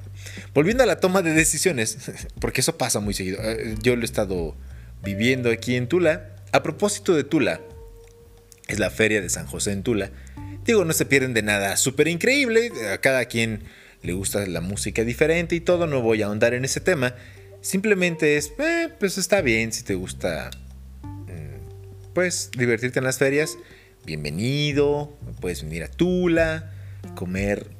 volviendo 0.52 0.83
a 0.83 0.87
la 0.87 1.00
toma 1.00 1.23
de 1.23 1.33
decisiones, 1.33 1.97
porque 2.40 2.61
eso 2.61 2.76
pasa 2.76 3.00
muy 3.00 3.14
seguido. 3.14 3.38
Eh, 3.43 3.76
yo 3.81 3.97
lo 3.97 4.02
he 4.02 4.05
estado 4.05 4.57
viviendo 5.02 5.50
aquí 5.50 5.76
en 5.76 5.88
Tula. 5.88 6.37
A 6.52 6.62
propósito 6.62 7.14
de 7.14 7.23
Tula, 7.25 7.61
es 8.67 8.79
la 8.79 8.90
feria 8.90 9.21
de 9.21 9.29
San 9.29 9.47
José 9.47 9.73
en 9.73 9.83
Tula. 9.83 10.11
Digo, 10.64 10.85
no 10.85 10.93
se 10.93 11.07
pierden 11.07 11.33
de 11.33 11.43
nada 11.43 11.76
súper 11.76 12.09
increíble, 12.09 12.73
a 12.93 12.99
cada 12.99 13.25
quien 13.26 13.62
le 14.02 14.12
gusta 14.12 14.47
la 14.47 14.61
música 14.61 15.05
diferente 15.05 15.55
y 15.55 15.61
todo, 15.61 15.87
no 15.87 16.02
voy 16.02 16.23
a 16.23 16.26
ahondar 16.26 16.55
en 16.55 16.64
ese 16.64 16.81
tema. 16.81 17.14
Simplemente 17.61 18.37
es, 18.37 18.52
eh, 18.59 18.88
pues 18.99 19.19
está 19.19 19.40
bien 19.43 19.73
si 19.73 19.85
te 19.85 19.95
gusta, 19.95 20.50
mm, 21.02 22.12
pues 22.14 22.50
divertirte 22.57 22.99
en 22.99 23.05
las 23.05 23.19
ferias, 23.19 23.57
bienvenido, 24.05 25.17
puedes 25.40 25.62
venir 25.62 25.85
a 25.85 25.88
Tula, 25.88 26.73
comer, 27.14 27.71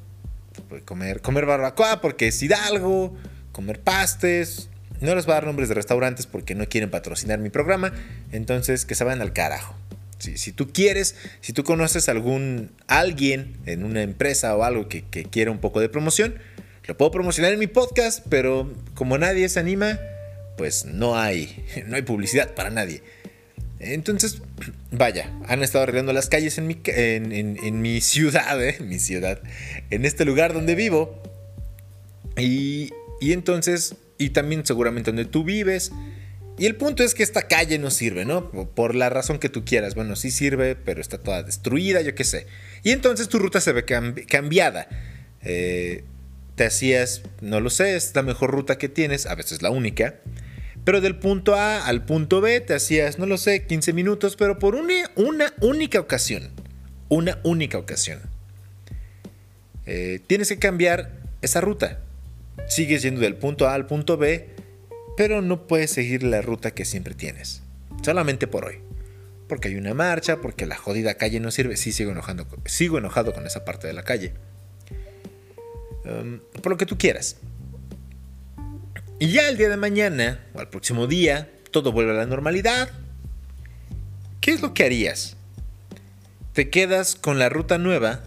comer, 0.85 1.21
comer 1.21 1.45
barbacoa 1.45 2.01
porque 2.01 2.27
es 2.27 2.41
Hidalgo, 2.41 3.15
comer 3.51 3.79
pastes. 3.79 4.69
No 4.99 5.15
les 5.15 5.25
voy 5.25 5.33
a 5.33 5.35
dar 5.35 5.45
nombres 5.45 5.69
de 5.69 5.75
restaurantes 5.75 6.27
porque 6.27 6.53
no 6.53 6.67
quieren 6.67 6.91
patrocinar 6.91 7.39
mi 7.39 7.49
programa, 7.49 7.91
entonces 8.31 8.85
que 8.85 8.93
se 8.93 9.03
vayan 9.03 9.21
al 9.21 9.33
carajo. 9.33 9.75
Si, 10.19 10.51
tú 10.51 10.71
quieres, 10.71 11.15
si 11.39 11.51
tú 11.51 11.63
conoces 11.63 12.07
algún 12.07 12.69
alguien 12.87 13.57
en 13.65 13.83
una 13.83 14.03
empresa 14.03 14.55
o 14.55 14.63
algo 14.63 14.87
que, 14.87 15.01
que 15.01 15.23
quiera 15.23 15.49
un 15.49 15.57
poco 15.57 15.79
de 15.79 15.89
promoción, 15.89 16.35
lo 16.85 16.95
puedo 16.95 17.09
promocionar 17.09 17.53
en 17.53 17.59
mi 17.59 17.65
podcast, 17.67 18.23
pero 18.29 18.71
como 18.93 19.17
nadie 19.17 19.49
se 19.49 19.59
anima, 19.59 19.99
pues 20.57 20.85
no 20.85 21.17
hay, 21.17 21.65
no 21.87 21.95
hay 21.95 22.03
publicidad 22.03 22.53
para 22.53 22.69
nadie. 22.69 23.01
Entonces, 23.81 24.41
vaya, 24.91 25.31
han 25.47 25.63
estado 25.63 25.83
arreglando 25.83 26.13
las 26.13 26.29
calles 26.29 26.57
en 26.57 26.67
mi, 26.67 26.79
en, 26.85 27.81
mi 27.81 28.01
ciudad, 28.01 28.63
¿eh? 28.63 28.77
mi 28.81 28.99
ciudad, 28.99 29.41
en 29.89 30.05
este 30.05 30.25
lugar 30.25 30.53
donde 30.53 30.75
vivo. 30.75 31.21
Y, 32.37 32.91
y 33.19 33.33
entonces, 33.33 33.95
y 34.17 34.29
también 34.29 34.65
seguramente 34.65 35.11
donde 35.11 35.25
tú 35.25 35.43
vives, 35.43 35.91
y 36.57 36.67
el 36.67 36.75
punto 36.75 37.03
es 37.03 37.15
que 37.15 37.23
esta 37.23 37.47
calle 37.47 37.79
no 37.79 37.89
sirve, 37.89 38.23
¿no? 38.23 38.51
Por 38.51 38.93
la 38.93 39.09
razón 39.09 39.39
que 39.39 39.49
tú 39.49 39.65
quieras. 39.65 39.95
Bueno, 39.95 40.15
sí 40.15 40.29
sirve, 40.29 40.75
pero 40.75 41.01
está 41.01 41.17
toda 41.17 41.41
destruida, 41.41 42.01
yo 42.01 42.13
qué 42.13 42.23
sé. 42.23 42.45
Y 42.83 42.91
entonces 42.91 43.29
tu 43.29 43.39
ruta 43.39 43.59
se 43.61 43.71
ve 43.71 43.83
cambiada. 43.83 44.87
Eh, 45.41 46.03
te 46.55 46.65
hacías, 46.65 47.23
no 47.41 47.61
lo 47.61 47.71
sé, 47.71 47.95
es 47.95 48.13
la 48.13 48.21
mejor 48.21 48.51
ruta 48.51 48.77
que 48.77 48.89
tienes, 48.89 49.25
a 49.25 49.33
veces 49.33 49.63
la 49.63 49.71
única. 49.71 50.15
Pero 50.83 51.01
del 51.01 51.17
punto 51.17 51.55
A 51.55 51.85
al 51.85 52.05
punto 52.05 52.41
B 52.41 52.59
te 52.61 52.73
hacías, 52.73 53.19
no 53.19 53.25
lo 53.25 53.37
sé, 53.37 53.65
15 53.65 53.93
minutos, 53.93 54.35
pero 54.35 54.59
por 54.59 54.75
una, 54.75 55.53
única 55.61 55.99
ocasión. 55.99 56.49
Una 57.09 57.39
única 57.43 57.77
ocasión. 57.77 58.19
Eh, 59.85 60.19
tienes 60.25 60.49
que 60.49 60.59
cambiar 60.59 61.11
esa 61.41 61.61
ruta. 61.61 61.99
Sigues 62.67 63.01
yendo 63.01 63.21
del 63.21 63.35
punto 63.35 63.67
A 63.67 63.73
al 63.73 63.85
punto 63.85 64.17
B 64.17 64.49
pero 65.15 65.41
no 65.41 65.67
puedes 65.67 65.91
seguir 65.91 66.23
la 66.23 66.41
ruta 66.41 66.71
que 66.71 66.85
siempre 66.85 67.13
tienes. 67.13 67.61
Solamente 68.03 68.47
por 68.47 68.65
hoy. 68.65 68.79
Porque 69.47 69.67
hay 69.67 69.75
una 69.75 69.93
marcha, 69.93 70.37
porque 70.37 70.65
la 70.65 70.77
jodida 70.77 71.15
calle 71.15 71.39
no 71.39 71.51
sirve. 71.51 71.77
Sí, 71.77 71.91
sigo, 71.91 72.11
enojando, 72.11 72.47
sigo 72.65 72.97
enojado 72.97 73.33
con 73.33 73.45
esa 73.45 73.65
parte 73.65 73.87
de 73.87 73.93
la 73.93 74.03
calle. 74.03 74.33
Um, 76.05 76.39
por 76.61 76.71
lo 76.71 76.77
que 76.77 76.85
tú 76.85 76.97
quieras. 76.97 77.37
Y 79.21 79.27
ya 79.27 79.47
el 79.47 79.55
día 79.55 79.69
de 79.69 79.77
mañana, 79.77 80.43
o 80.55 80.59
al 80.59 80.69
próximo 80.69 81.05
día, 81.05 81.47
todo 81.69 81.91
vuelve 81.91 82.09
a 82.09 82.15
la 82.15 82.25
normalidad. 82.25 82.89
¿Qué 84.41 84.49
es 84.49 84.63
lo 84.63 84.73
que 84.73 84.83
harías? 84.83 85.37
¿Te 86.53 86.71
quedas 86.71 87.13
con 87.13 87.37
la 87.37 87.47
ruta 87.47 87.77
nueva 87.77 88.23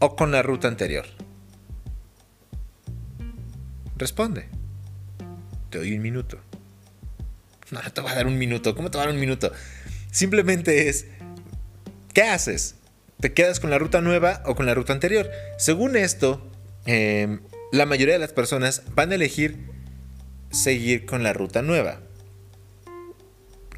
o 0.00 0.16
con 0.16 0.32
la 0.32 0.42
ruta 0.42 0.68
anterior? 0.68 1.06
Responde 3.96 4.50
te 5.70 5.78
doy 5.78 5.96
un 5.96 6.02
minuto. 6.02 6.38
No, 7.70 7.80
no 7.80 7.90
te 7.90 8.02
va 8.02 8.10
a 8.10 8.14
dar 8.14 8.26
un 8.26 8.36
minuto. 8.36 8.74
¿Cómo 8.74 8.90
te 8.90 8.98
va 8.98 9.04
a 9.04 9.06
dar 9.06 9.14
un 9.14 9.20
minuto? 9.20 9.50
Simplemente 10.10 10.90
es, 10.90 11.06
¿qué 12.12 12.20
haces? 12.20 12.74
¿Te 13.18 13.32
quedas 13.32 13.60
con 13.60 13.70
la 13.70 13.78
ruta 13.78 14.02
nueva 14.02 14.42
o 14.44 14.54
con 14.54 14.66
la 14.66 14.74
ruta 14.74 14.92
anterior? 14.92 15.30
Según 15.56 15.96
esto, 15.96 16.46
em, 16.84 17.40
la 17.72 17.86
mayoría 17.86 18.14
de 18.14 18.20
las 18.20 18.32
personas 18.32 18.82
van 18.94 19.12
a 19.12 19.16
elegir 19.16 19.58
seguir 20.50 21.06
con 21.06 21.22
la 21.22 21.32
ruta 21.32 21.62
nueva. 21.62 22.00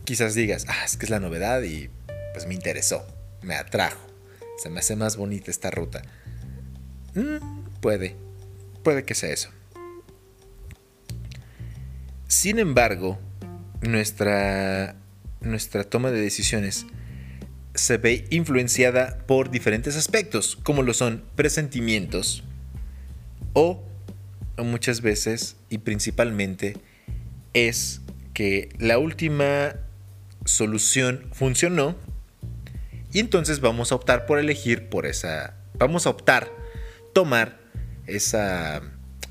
Quizás 0.05 0.35
digas, 0.35 0.67
ah, 0.69 0.85
es 0.85 0.97
que 0.97 1.07
es 1.07 1.11
la 1.11 1.21
novedad 1.21 1.63
y 1.63 1.91
pues 2.33 2.47
me 2.47 2.55
interesó, 2.55 3.07
me 3.43 3.55
atrajo, 3.55 4.01
se 4.59 4.71
me 4.71 4.81
hace 4.81 4.97
más 4.97 5.17
bonita 5.17 5.51
esta 5.51 5.71
ruta. 5.71 6.03
Mm, 7.15 7.81
puede, 7.81 8.15
puede 8.83 9.05
que 9.05 9.15
sea 9.15 9.31
eso. 9.31 9.51
Sin 12.27 12.59
embargo, 12.59 13.19
nuestra, 13.81 14.97
nuestra 15.41 15.85
toma 15.85 16.11
de 16.11 16.21
decisiones 16.21 16.87
se 17.75 17.97
ve 17.97 18.27
influenciada 18.31 19.19
por 19.27 19.51
diferentes 19.51 19.97
aspectos, 19.97 20.57
como 20.57 20.83
lo 20.83 20.95
son 20.95 21.25
presentimientos 21.37 22.45
o, 23.59 23.85
muchas 24.59 25.03
veces 25.03 25.57
y 25.69 25.79
principalmente 25.79 26.77
es 27.55 28.01
que 28.35 28.69
la 28.79 28.99
última 28.99 29.77
solución 30.45 31.29
funcionó 31.33 31.97
y 33.13 33.21
entonces 33.21 33.61
vamos 33.61 33.93
a 33.93 33.95
optar 33.95 34.27
por 34.27 34.39
elegir 34.39 34.89
por 34.89 35.07
esa, 35.07 35.55
vamos 35.75 36.07
a 36.07 36.11
optar, 36.11 36.51
tomar 37.13 37.61
esa, 38.07 38.83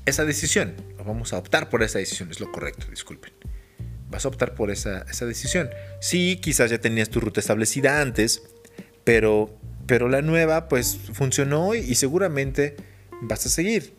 esa 0.06 0.24
decisión 0.24 0.74
vamos 1.08 1.32
a 1.32 1.38
optar 1.38 1.70
por 1.70 1.82
esa 1.82 1.98
decisión, 1.98 2.30
es 2.30 2.38
lo 2.38 2.52
correcto, 2.52 2.86
disculpen. 2.90 3.32
Vas 4.10 4.24
a 4.24 4.28
optar 4.28 4.54
por 4.54 4.70
esa, 4.70 5.04
decisión. 5.04 5.68
Sí, 6.00 6.38
quizás 6.40 6.70
ya 6.70 6.78
tenías 6.78 7.08
tu 7.08 7.20
ruta 7.20 7.40
establecida 7.40 8.00
antes, 8.00 8.42
pero, 9.04 9.58
pero 9.86 10.08
la 10.08 10.22
nueva 10.22 10.68
pues 10.68 10.98
funcionó 11.12 11.74
y, 11.74 11.94
seguramente 11.94 12.76
vas 13.22 13.44
a 13.46 13.48
seguir. 13.48 13.94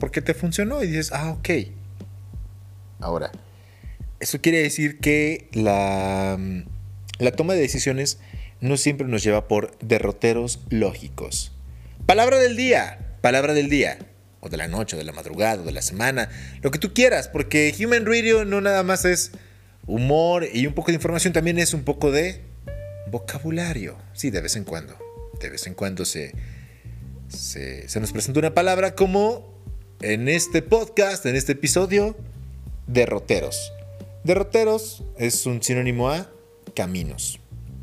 Porque 0.00 0.20
te 0.20 0.34
funcionó 0.34 0.82
y 0.82 0.88
dices, 0.88 1.12
ah, 1.12 1.30
ok. 1.30 1.48
Ahora, 2.98 3.30
eso 4.18 4.40
quiere 4.40 4.60
decir 4.60 4.98
que 4.98 5.48
la, 5.52 6.36
la 7.18 7.32
toma 7.32 7.54
de 7.54 7.60
decisiones 7.60 8.18
no 8.60 8.76
siempre 8.76 9.06
nos 9.06 9.22
lleva 9.22 9.46
por 9.46 9.78
derroteros 9.78 10.60
lógicos. 10.68 11.52
Palabra 12.06 12.38
del 12.38 12.56
día, 12.56 13.16
palabra 13.20 13.54
del 13.54 13.70
día 13.70 13.98
o 14.40 14.48
de 14.48 14.56
la 14.56 14.68
noche, 14.68 14.96
o 14.96 14.98
de 14.98 15.04
la 15.04 15.12
madrugada, 15.12 15.62
o 15.62 15.64
de 15.64 15.72
la 15.72 15.82
semana, 15.82 16.30
lo 16.62 16.70
que 16.70 16.78
tú 16.78 16.92
quieras, 16.94 17.28
porque 17.28 17.74
Human 17.78 18.06
Radio 18.06 18.44
no 18.44 18.60
nada 18.60 18.82
más 18.82 19.04
es 19.04 19.32
humor 19.86 20.46
y 20.52 20.66
un 20.66 20.74
poco 20.74 20.88
de 20.88 20.94
información, 20.94 21.32
también 21.32 21.58
es 21.58 21.74
un 21.74 21.84
poco 21.84 22.10
de 22.10 22.40
vocabulario. 23.10 23.98
Sí, 24.14 24.30
de 24.30 24.40
vez 24.40 24.56
en 24.56 24.64
cuando. 24.64 24.96
De 25.40 25.50
vez 25.50 25.66
en 25.66 25.74
cuando 25.74 26.04
se, 26.04 26.32
se, 27.28 28.00
nos 28.00 28.12
presenta 28.12 28.40
una 28.40 28.54
palabra 28.54 28.94
como 28.94 29.59
en 30.02 30.28
este 30.28 30.62
podcast, 30.62 31.26
en 31.26 31.36
este 31.36 31.52
episodio, 31.52 32.16
derroteros. 32.86 33.72
Derroteros 34.24 35.04
es 35.18 35.46
un 35.46 35.62
sinónimo 35.62 36.08
a 36.10 36.30
caminos, 36.74 37.38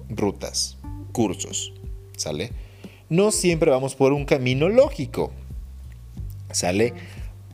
rutas, 0.10 0.78
cursos, 1.12 1.74
¿sale? 2.16 2.52
No 3.10 3.32
siempre 3.32 3.72
vamos 3.72 3.96
por 3.96 4.14
un 4.14 4.26
camino 4.26 4.68
lógico, 4.70 5.32
¿sale? 6.52 6.94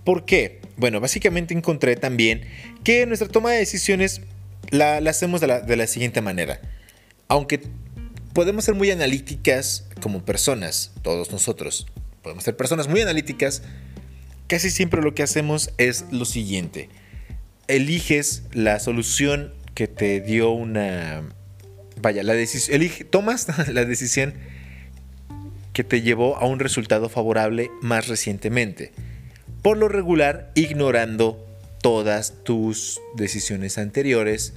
¿Por 0.05 0.25
qué? 0.25 0.61
Bueno, 0.77 0.99
básicamente 0.99 1.53
encontré 1.53 1.95
también 1.95 2.41
que 2.83 3.05
nuestra 3.05 3.27
toma 3.27 3.51
de 3.51 3.57
decisiones 3.57 4.21
la, 4.69 4.97
hacemos 4.97 5.41
de 5.41 5.75
la, 5.75 5.87
siguiente 5.87 6.21
manera. 6.21 6.61
Aunque 7.27 7.61
podemos 8.33 8.65
ser 8.65 8.75
muy 8.75 8.91
analíticas 8.91 9.87
como 10.01 10.23
personas, 10.23 10.91
todos 11.01 11.31
nosotros, 11.31 11.85
podemos 12.21 12.43
ser 12.43 12.55
personas 12.57 12.87
muy 12.87 13.01
analíticas, 13.01 13.61
casi 14.53 14.69
siempre 14.69 15.01
lo 15.01 15.15
que 15.15 15.23
hacemos 15.23 15.71
es 15.79 16.05
lo 16.11 16.25
siguiente. 16.25 16.87
Eliges 17.67 18.43
la 18.51 18.79
solución 18.79 19.51
que 19.73 19.87
te 19.87 20.21
dio 20.21 20.51
una... 20.51 21.23
Vaya, 21.99 22.21
la 22.21 22.35
decisión... 22.35 22.79
Tomas 23.09 23.47
la 23.73 23.83
decisión 23.83 24.35
que 25.73 25.83
te 25.83 26.03
llevó 26.03 26.37
a 26.37 26.45
un 26.45 26.59
resultado 26.59 27.09
favorable 27.09 27.71
más 27.81 28.07
recientemente. 28.07 28.91
Por 29.63 29.77
lo 29.77 29.87
regular, 29.87 30.51
ignorando 30.53 31.43
todas 31.81 32.43
tus 32.43 33.01
decisiones 33.15 33.79
anteriores, 33.79 34.53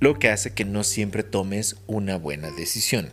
lo 0.00 0.18
que 0.18 0.28
hace 0.28 0.54
que 0.54 0.64
no 0.64 0.82
siempre 0.82 1.22
tomes 1.22 1.76
una 1.86 2.16
buena 2.16 2.50
decisión. 2.50 3.12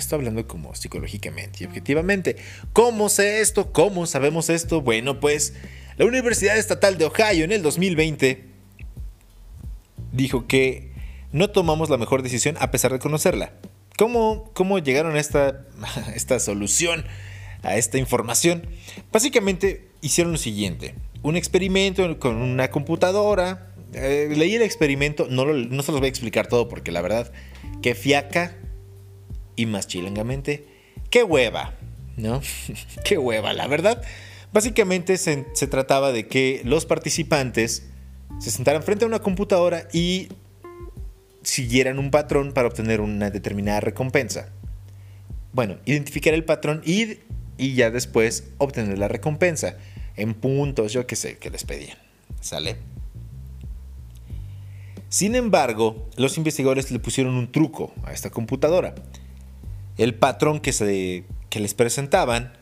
Estoy 0.00 0.16
hablando 0.16 0.46
como 0.48 0.74
psicológicamente 0.74 1.58
y 1.60 1.66
objetivamente. 1.66 2.36
¿Cómo 2.72 3.08
sé 3.08 3.40
esto? 3.40 3.72
¿Cómo 3.72 4.06
sabemos 4.06 4.48
esto? 4.48 4.80
Bueno, 4.80 5.20
pues 5.20 5.54
la 5.96 6.06
Universidad 6.06 6.56
Estatal 6.56 6.98
de 6.98 7.04
Ohio 7.04 7.44
en 7.44 7.52
el 7.52 7.62
2020 7.62 8.44
dijo 10.12 10.46
que 10.46 10.90
no 11.32 11.50
tomamos 11.50 11.90
la 11.90 11.98
mejor 11.98 12.22
decisión 12.22 12.56
a 12.58 12.70
pesar 12.70 12.92
de 12.92 12.98
conocerla. 12.98 13.52
¿Cómo, 13.98 14.50
cómo 14.54 14.78
llegaron 14.78 15.14
a 15.16 15.20
esta, 15.20 15.66
esta 16.14 16.40
solución, 16.40 17.04
a 17.62 17.76
esta 17.76 17.98
información? 17.98 18.66
Básicamente 19.12 19.88
hicieron 20.00 20.32
lo 20.32 20.38
siguiente. 20.38 20.94
Un 21.22 21.36
experimento 21.36 22.18
con 22.18 22.36
una 22.36 22.70
computadora. 22.70 23.66
Eh, 23.92 24.32
leí 24.34 24.54
el 24.54 24.62
experimento, 24.62 25.26
no, 25.28 25.44
no 25.44 25.82
se 25.82 25.92
los 25.92 26.00
voy 26.00 26.06
a 26.06 26.10
explicar 26.10 26.46
todo 26.46 26.68
porque 26.68 26.92
la 26.92 27.02
verdad, 27.02 27.32
que 27.82 27.94
fiaca 27.94 28.56
y 29.60 29.66
más 29.66 29.86
chilangamente, 29.86 30.64
qué 31.10 31.22
hueva, 31.22 31.74
¿no? 32.16 32.40
qué 33.04 33.18
hueva, 33.18 33.52
la 33.52 33.66
verdad. 33.66 34.02
Básicamente 34.54 35.18
se, 35.18 35.46
se, 35.52 35.66
trataba 35.66 36.12
de 36.12 36.28
que 36.28 36.62
los 36.64 36.86
participantes 36.86 37.86
se 38.38 38.50
sentaran 38.50 38.82
frente 38.82 39.04
a 39.04 39.08
una 39.08 39.18
computadora 39.18 39.86
y 39.92 40.28
siguieran 41.42 41.98
un 41.98 42.10
patrón 42.10 42.52
para 42.52 42.68
obtener 42.68 43.02
una 43.02 43.30
determinada 43.30 43.80
recompensa. 43.80 44.48
Bueno, 45.52 45.76
identificar 45.84 46.32
el 46.32 46.44
patrón 46.44 46.80
y, 46.86 47.18
y 47.58 47.74
ya 47.74 47.90
después 47.90 48.44
obtener 48.56 48.96
la 48.98 49.08
recompensa 49.08 49.76
en 50.16 50.32
puntos, 50.32 50.94
yo 50.94 51.06
qué 51.06 51.16
sé, 51.16 51.36
que 51.36 51.50
les 51.50 51.64
pedían. 51.64 51.98
¿Sale? 52.40 52.78
Sin 55.10 55.34
embargo, 55.34 56.08
los 56.16 56.38
investigadores 56.38 56.90
le 56.90 56.98
pusieron 56.98 57.34
un 57.34 57.52
truco 57.52 57.92
a 58.04 58.12
esta 58.14 58.30
computadora 58.30 58.94
el 60.00 60.14
patrón 60.14 60.60
que, 60.60 60.72
se, 60.72 61.24
que 61.50 61.60
les 61.60 61.74
presentaban 61.74 62.54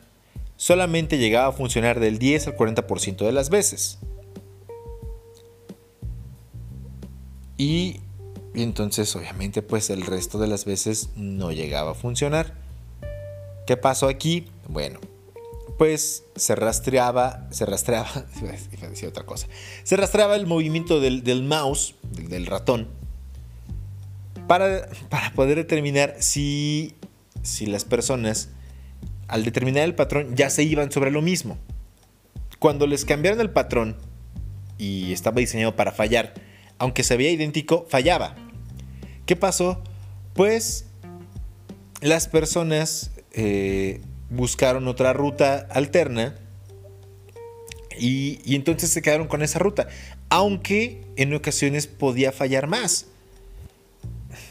solamente 0.57 1.17
llegaba 1.17 1.47
a 1.47 1.51
funcionar 1.53 2.01
del 2.01 2.19
10 2.19 2.47
al 2.47 2.57
40% 2.57 3.25
de 3.25 3.31
las 3.31 3.49
veces. 3.49 3.97
Y, 7.57 8.01
entonces 8.53 9.15
obviamente 9.15 9.61
pues 9.61 9.89
el 9.89 10.05
resto 10.05 10.37
de 10.37 10.47
las 10.47 10.65
veces 10.65 11.11
no 11.15 11.53
llegaba 11.53 11.91
a 11.91 11.95
funcionar. 11.95 12.53
¿Qué 13.65 13.77
pasó 13.77 14.09
aquí? 14.09 14.47
Bueno, 14.67 14.99
pues 15.77 16.25
se 16.35 16.55
rastreaba, 16.55 17.47
se 17.51 17.65
rastreaba, 17.65 18.09
iba 18.41 19.09
otra 19.09 19.25
cosa, 19.25 19.47
se 19.83 19.95
rastreaba 19.95 20.35
el 20.35 20.45
movimiento 20.45 20.99
del, 20.99 21.43
mouse, 21.43 21.95
del, 22.11 22.47
ratón, 22.47 22.89
para, 24.47 24.89
para, 25.09 25.31
poder 25.33 25.55
determinar 25.55 26.17
si 26.19 26.95
si 27.41 27.65
las 27.65 27.85
personas, 27.85 28.49
al 29.27 29.43
determinar 29.43 29.83
el 29.83 29.95
patrón, 29.95 30.35
ya 30.35 30.49
se 30.49 30.63
iban 30.63 30.91
sobre 30.91 31.11
lo 31.11 31.21
mismo. 31.21 31.57
Cuando 32.59 32.87
les 32.87 33.05
cambiaron 33.05 33.39
el 33.39 33.51
patrón 33.51 33.95
y 34.77 35.13
estaba 35.13 35.39
diseñado 35.39 35.75
para 35.75 35.91
fallar, 35.91 36.33
aunque 36.77 37.03
se 37.03 37.17
veía 37.17 37.31
idéntico, 37.31 37.85
fallaba. 37.89 38.35
¿Qué 39.25 39.35
pasó? 39.35 39.83
Pues 40.33 40.85
las 42.01 42.27
personas 42.27 43.11
eh, 43.33 44.01
buscaron 44.29 44.87
otra 44.87 45.13
ruta 45.13 45.67
alterna 45.69 46.35
y, 47.99 48.39
y, 48.45 48.55
entonces 48.55 48.89
se 48.89 49.01
quedaron 49.01 49.27
con 49.27 49.41
esa 49.41 49.59
ruta, 49.59 49.89
aunque 50.29 51.01
en 51.17 51.33
ocasiones 51.33 51.87
podía 51.87 52.31
fallar 52.31 52.67
más. 52.67 53.07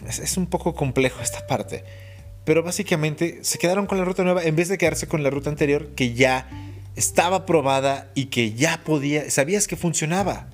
es 0.06 0.36
un 0.36 0.46
poco 0.46 0.74
complejo 0.74 1.22
esta 1.22 1.46
parte. 1.46 1.84
Pero 2.48 2.62
básicamente 2.62 3.40
se 3.42 3.58
quedaron 3.58 3.86
con 3.86 3.98
la 3.98 4.06
ruta 4.06 4.24
nueva 4.24 4.42
en 4.42 4.56
vez 4.56 4.70
de 4.70 4.78
quedarse 4.78 5.06
con 5.06 5.22
la 5.22 5.28
ruta 5.28 5.50
anterior 5.50 5.88
que 5.88 6.14
ya 6.14 6.48
estaba 6.96 7.44
probada 7.44 8.10
y 8.14 8.28
que 8.28 8.54
ya 8.54 8.82
podía, 8.84 9.30
sabías 9.30 9.66
que 9.66 9.76
funcionaba. 9.76 10.48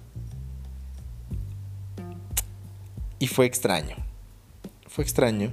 Y 3.20 3.28
fue 3.28 3.46
extraño. 3.46 3.94
Fue 4.88 5.04
extraño. 5.04 5.52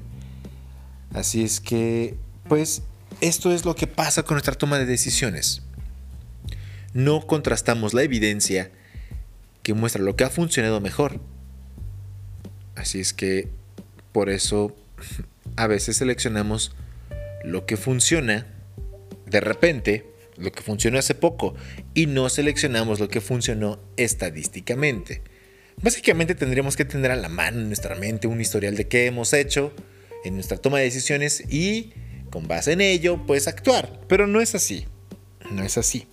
Así 1.13 1.43
es 1.43 1.60
que, 1.60 2.15
pues, 2.49 2.82
esto 3.21 3.51
es 3.51 3.63
lo 3.63 3.75
que 3.75 3.86
pasa 3.86 4.23
con 4.23 4.34
nuestra 4.34 4.56
toma 4.56 4.80
de 4.80 4.88
decisiones. 4.88 5.62
No 6.95 7.27
contrastamos 7.27 7.93
la 7.93 8.01
evidencia 8.01 8.71
que 9.62 9.75
muestra 9.75 10.01
lo 10.01 10.15
que 10.15 10.23
ha 10.23 10.32
funcionado 10.32 10.82
mejor. 10.82 11.21
Así 12.73 12.99
es 12.99 13.13
que, 13.13 13.47
por 14.12 14.32
eso 14.32 14.75
a 15.55 15.67
veces 15.67 15.97
seleccionamos 15.97 16.75
lo 17.43 17.65
que 17.65 17.77
funciona 17.77 18.47
de 19.25 19.39
repente, 19.39 20.05
lo 20.37 20.51
que 20.51 20.61
funcionó 20.61 20.99
hace 20.99 21.15
poco, 21.15 21.55
y 21.93 22.05
no 22.05 22.29
seleccionamos 22.29 22.99
lo 22.99 23.07
que 23.07 23.21
funcionó 23.21 23.79
estadísticamente. 23.97 25.21
Básicamente 25.81 26.35
tendríamos 26.35 26.75
que 26.75 26.85
tener 26.85 27.11
a 27.11 27.15
la 27.15 27.29
mano 27.29 27.59
en 27.59 27.67
nuestra 27.67 27.95
mente 27.95 28.27
un 28.27 28.41
historial 28.41 28.75
de 28.75 28.87
qué 28.87 29.07
hemos 29.07 29.33
hecho 29.33 29.73
en 30.23 30.35
nuestra 30.35 30.57
toma 30.57 30.77
de 30.77 30.83
decisiones 30.83 31.43
y 31.49 31.93
con 32.29 32.47
base 32.47 32.73
en 32.73 32.81
ello, 32.81 33.25
pues 33.25 33.47
actuar. 33.47 34.01
Pero 34.07 34.27
no 34.27 34.41
es 34.41 34.53
así. 34.53 34.85
No 35.51 35.63
es 35.63 35.77
así. 35.77 36.07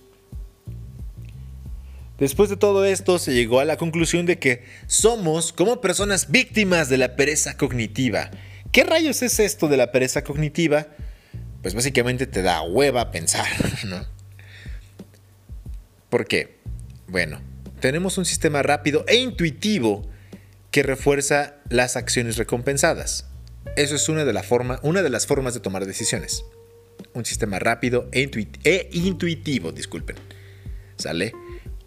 Después 2.17 2.49
de 2.49 2.57
todo 2.57 2.83
esto, 2.83 3.19
se 3.19 3.33
llegó 3.33 3.59
a 3.59 3.65
la 3.65 3.77
conclusión 3.77 4.25
de 4.25 4.39
que 4.39 4.63
somos 4.87 5.53
como 5.53 5.79
personas 5.79 6.29
víctimas 6.31 6.89
de 6.89 6.97
la 6.97 7.15
pereza 7.15 7.55
cognitiva 7.55 8.31
¿Qué 8.71 8.83
rayos 8.83 9.21
es 9.23 9.39
esto 9.39 9.67
de 9.67 9.77
la 9.77 9.91
pereza 9.91 10.23
cognitiva? 10.23 10.87
Pues 11.61 11.73
básicamente 11.73 12.27
te 12.27 12.41
da 12.41 12.61
hueva 12.61 13.11
pensar, 13.11 13.47
¿no? 13.85 14.05
¿Por 16.09 16.25
qué? 16.25 16.57
Bueno, 17.07 17.41
tenemos 17.79 18.17
un 18.17 18.25
sistema 18.25 18.61
rápido 18.61 19.05
e 19.07 19.15
intuitivo 19.15 20.07
que 20.71 20.83
refuerza 20.83 21.55
las 21.69 21.95
acciones 21.95 22.37
recompensadas. 22.37 23.25
Eso 23.75 23.95
es 23.95 24.09
una 24.09 24.25
de, 24.25 24.33
la 24.33 24.43
forma, 24.43 24.79
una 24.83 25.01
de 25.01 25.09
las 25.09 25.25
formas 25.25 25.53
de 25.53 25.59
tomar 25.59 25.85
decisiones. 25.85 26.45
Un 27.13 27.25
sistema 27.25 27.59
rápido 27.59 28.07
e, 28.11 28.29
e 28.63 28.89
intuitivo, 28.91 29.71
disculpen. 29.71 30.17
¿Sale? 30.97 31.33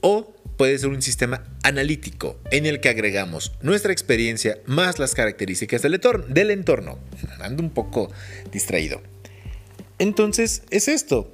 O 0.03 0.35
puede 0.59 0.79
ser 0.79 0.91
un 0.91 1.01
sistema 1.01 1.43
analítico 1.63 2.37
en 2.51 2.67
el 2.67 2.81
que 2.81 2.91
agregamos 2.91 3.53
nuestra 3.63 3.93
experiencia 3.93 4.59
más 4.67 4.99
las 4.99 5.15
características 5.15 5.83
del 5.83 6.51
entorno. 6.51 6.99
Ando 7.41 7.63
un 7.63 7.71
poco 7.71 8.11
distraído. 8.53 9.01
Entonces 9.99 10.63
es 10.71 10.89
esto. 10.89 11.33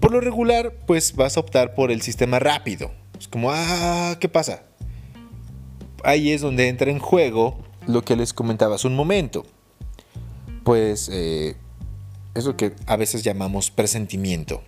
Por 0.00 0.12
lo 0.12 0.20
regular, 0.20 0.74
pues 0.86 1.16
vas 1.16 1.36
a 1.36 1.40
optar 1.40 1.74
por 1.74 1.90
el 1.90 2.02
sistema 2.02 2.38
rápido. 2.38 2.92
Es 3.18 3.26
como, 3.26 3.50
ah, 3.50 4.16
¿qué 4.20 4.28
pasa? 4.28 4.62
Ahí 6.02 6.30
es 6.30 6.42
donde 6.42 6.68
entra 6.68 6.90
en 6.90 6.98
juego 6.98 7.64
lo 7.86 8.04
que 8.04 8.16
les 8.16 8.32
comentaba 8.32 8.74
hace 8.74 8.86
un 8.86 8.96
momento. 8.96 9.46
Pues 10.62 11.08
eh, 11.12 11.56
es 12.34 12.44
lo 12.44 12.56
que 12.56 12.72
a 12.86 12.96
veces 12.96 13.22
llamamos 13.22 13.70
presentimiento. 13.70 14.62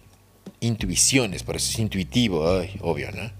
Intuiciones, 0.60 1.42
por 1.42 1.56
eso 1.56 1.70
es 1.70 1.78
intuitivo, 1.78 2.44
obvio, 2.80 3.10
¿no? 3.12 3.30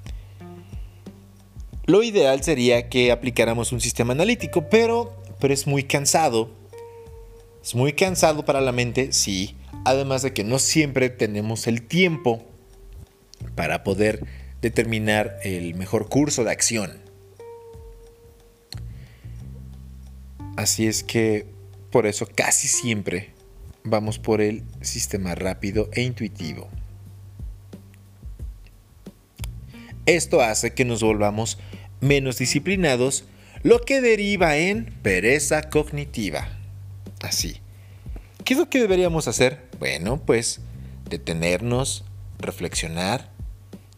Lo 1.87 2.03
ideal 2.03 2.43
sería 2.43 2.89
que 2.89 3.13
aplicáramos 3.13 3.71
un 3.71 3.81
sistema 3.81 4.13
analítico, 4.13 4.69
pero, 4.69 5.17
pero 5.39 5.55
es 5.55 5.67
muy 5.67 5.85
cansado. 5.85 6.51
Es 7.63 7.75
muy 7.75 7.93
cansado 7.93 8.45
para 8.45 8.61
la 8.61 8.73
mente, 8.73 9.13
sí. 9.13 9.55
Además 9.85 10.23
de 10.23 10.33
que 10.33 10.43
no 10.43 10.59
siempre 10.59 11.11
tenemos 11.11 11.69
el 11.69 11.83
tiempo 11.83 12.45
para 13.55 13.85
poder 13.85 14.25
determinar 14.61 15.39
el 15.45 15.75
mejor 15.77 16.09
curso 16.09 16.43
de 16.43 16.51
acción. 16.51 16.99
Así 20.57 20.87
es 20.87 21.05
que 21.05 21.47
por 21.91 22.07
eso 22.07 22.27
casi 22.35 22.67
siempre 22.67 23.31
vamos 23.85 24.19
por 24.19 24.41
el 24.41 24.65
sistema 24.81 25.35
rápido 25.37 25.89
e 25.93 26.03
intuitivo. 26.03 26.69
Esto 30.07 30.41
hace 30.41 30.73
que 30.73 30.85
nos 30.85 31.03
volvamos 31.03 31.59
menos 32.01 32.39
disciplinados, 32.39 33.25
lo 33.63 33.81
que 33.81 34.01
deriva 34.01 34.57
en 34.57 34.87
pereza 35.03 35.69
cognitiva. 35.69 36.49
Así. 37.21 37.57
¿Qué 38.45 38.55
es 38.55 38.61
lo 38.61 38.71
que 38.71 38.81
deberíamos 38.81 39.27
hacer? 39.27 39.67
Bueno, 39.81 40.23
pues 40.25 40.61
detenernos, 41.11 42.05
reflexionar, 42.39 43.31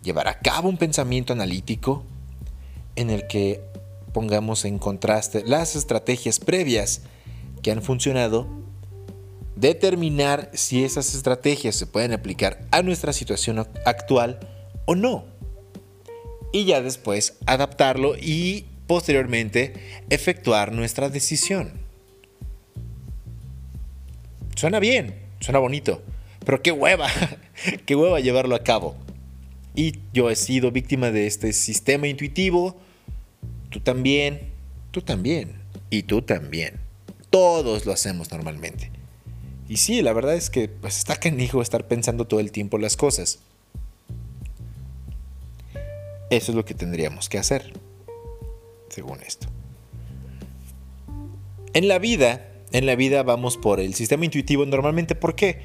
llevar 0.03 0.29
a 0.29 0.38
cabo 0.38 0.71
un 0.71 0.79
pensamiento 0.79 1.35
analítico 1.35 2.05
en 2.97 3.11
el 3.11 3.27
que 3.27 3.61
pongamos 4.14 4.64
en 4.64 4.79
contraste 4.79 5.44
las 5.44 5.77
estrategias 5.77 6.38
previas 6.40 7.03
que 7.62 7.71
han 7.71 7.83
funcionado, 7.83 8.49
determinar 9.57 10.51
si 10.55 10.85
esas 10.85 11.14
estrategias 11.14 11.77
se 11.77 11.87
pueden 11.87 12.12
aplicar 12.12 12.66
a 12.71 12.83
nuestra 12.83 13.12
situación 13.12 13.66
actual 13.85 14.40
o 14.87 14.94
no. 14.94 15.38
Y 16.52 16.64
ya 16.64 16.80
después 16.80 17.37
adaptarlo 17.46 18.16
y 18.16 18.66
posteriormente 18.87 19.74
efectuar 20.11 20.72
nuestra 20.72 21.08
decisión. 21.08 21.72
Suena 24.56 24.80
bien, 24.80 25.14
suena 25.40 25.58
bonito, 25.58 26.02
pero 26.44 26.62
qué 26.62 26.72
hueva, 26.72 27.08
qué 27.87 27.94
hueva 27.94 28.20
llevarlo 28.20 28.56
a 28.56 28.64
cabo. 28.64 28.96
Y 29.74 30.00
yo 30.12 30.30
he 30.30 30.37
sido 30.37 30.72
víctima 30.72 31.11
de 31.11 31.26
este 31.26 31.52
sistema 31.52 32.08
intuitivo, 32.08 32.76
tú 33.70 33.80
también, 33.80 34.50
tú 34.90 35.02
también, 35.02 35.52
y 35.90 36.02
tú 36.02 36.22
también. 36.22 36.80
Todos 37.30 37.87
lo 37.87 37.92
hacemos 37.92 38.30
normalmente. 38.32 38.90
Y 39.68 39.76
sí, 39.76 40.00
la 40.02 40.12
verdad 40.12 40.34
es 40.34 40.50
que 40.50 40.68
pues, 40.68 40.98
está 40.98 41.16
canijo 41.16 41.61
estar 41.61 41.87
pensando 41.87 42.26
todo 42.26 42.40
el 42.40 42.52
tiempo 42.52 42.78
las 42.78 42.96
cosas. 42.96 43.40
Eso 46.31 46.53
es 46.53 46.57
lo 46.57 46.64
que 46.64 46.75
tendríamos 46.75 47.29
que 47.29 47.38
hacer, 47.38 47.73
según 48.91 49.21
esto. 49.23 49.47
En 51.73 51.88
la 51.88 51.99
vida, 51.99 52.49
en 52.73 52.87
la 52.87 52.97
vida 52.97 53.23
vamos 53.23 53.57
por 53.57 53.81
el 53.81 53.95
sistema 53.95 54.25
intuitivo 54.25 54.67
normalmente. 54.67 55.14
¿Por 55.14 55.35
qué? 55.35 55.62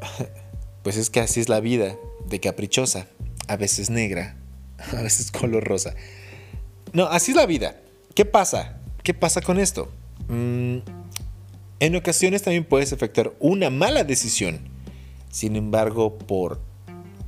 Pues 0.82 0.96
es 0.96 1.10
que 1.10 1.20
así 1.20 1.40
es 1.40 1.50
la 1.50 1.60
vida, 1.60 1.98
de 2.26 2.40
caprichosa, 2.40 3.06
a 3.48 3.56
veces 3.56 3.90
negra, 3.90 4.38
a 4.96 5.02
veces 5.02 5.30
color 5.30 5.62
rosa. 5.62 5.94
No, 6.94 7.04
así 7.04 7.32
es 7.32 7.36
la 7.36 7.44
vida. 7.44 7.76
¿Qué 8.14 8.24
pasa? 8.24 8.80
¿Qué 9.02 9.12
pasa 9.12 9.42
con 9.42 9.58
esto? 9.58 9.92
Mm, 10.28 10.78
en 11.80 11.96
ocasiones 11.96 12.42
también 12.42 12.64
puedes 12.64 12.92
efectuar 12.92 13.34
una 13.40 13.68
mala 13.68 14.04
decisión. 14.04 14.70
Sin 15.30 15.54
embargo, 15.54 16.16
por, 16.16 16.62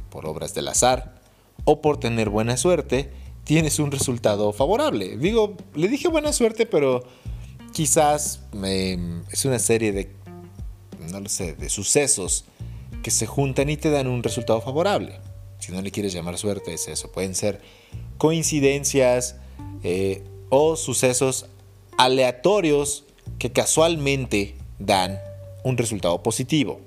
por 0.08 0.24
obras 0.24 0.54
del 0.54 0.68
azar 0.68 1.11
o 1.64 1.80
por 1.80 1.98
tener 1.98 2.28
buena 2.28 2.56
suerte, 2.56 3.10
tienes 3.44 3.78
un 3.78 3.90
resultado 3.90 4.52
favorable. 4.52 5.16
Digo, 5.16 5.56
le 5.74 5.88
dije 5.88 6.08
buena 6.08 6.32
suerte, 6.32 6.66
pero 6.66 7.02
quizás 7.72 8.40
es 9.30 9.44
una 9.44 9.58
serie 9.58 9.92
de, 9.92 10.12
no 11.10 11.20
lo 11.20 11.28
sé, 11.28 11.54
de 11.54 11.68
sucesos 11.68 12.44
que 13.02 13.10
se 13.10 13.26
juntan 13.26 13.68
y 13.68 13.76
te 13.76 13.90
dan 13.90 14.06
un 14.06 14.22
resultado 14.22 14.60
favorable. 14.60 15.18
Si 15.58 15.72
no 15.72 15.80
le 15.82 15.90
quieres 15.90 16.12
llamar 16.12 16.38
suerte, 16.38 16.74
es 16.74 16.88
eso. 16.88 17.10
Pueden 17.10 17.34
ser 17.34 17.60
coincidencias 18.18 19.36
eh, 19.82 20.22
o 20.48 20.76
sucesos 20.76 21.46
aleatorios 21.98 23.04
que 23.38 23.52
casualmente 23.52 24.56
dan 24.78 25.20
un 25.64 25.76
resultado 25.78 26.22
positivo, 26.22 26.80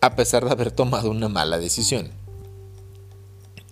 a 0.00 0.16
pesar 0.16 0.44
de 0.44 0.50
haber 0.50 0.72
tomado 0.72 1.10
una 1.10 1.28
mala 1.28 1.58
decisión. 1.58 2.23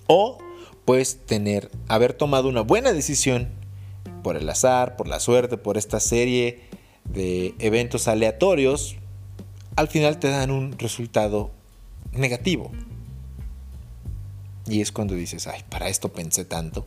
O 0.07 0.39
puedes 0.85 1.25
tener, 1.27 1.71
haber 1.89 2.13
tomado 2.13 2.49
una 2.49 2.63
buena 2.63 2.93
decisión 2.93 3.49
por 4.23 4.37
el 4.37 4.49
azar, 4.49 4.97
por 4.97 5.09
la 5.09 5.21
suerte, 5.21 5.57
por 5.57 5.79
esta 5.79 6.01
serie 6.01 6.61
de 7.05 7.55
eventos 7.59 8.09
aleatorios 8.09 8.97
al 9.77 9.89
final 9.89 10.19
te 10.19 10.29
dan 10.29 10.51
un 10.51 10.79
resultado 10.79 11.51
negativo. 12.13 12.71
Y 14.67 14.81
es 14.81 14.93
cuando 14.93 15.15
dices, 15.15 15.47
ay, 15.47 15.63
para 15.69 15.89
esto 15.89 16.13
pensé 16.13 16.45
tanto. 16.45 16.87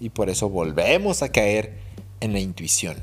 Y 0.00 0.10
por 0.10 0.30
eso 0.30 0.48
volvemos 0.48 1.22
a 1.22 1.30
caer 1.30 1.78
en 2.20 2.32
la 2.32 2.40
intuición. 2.40 2.98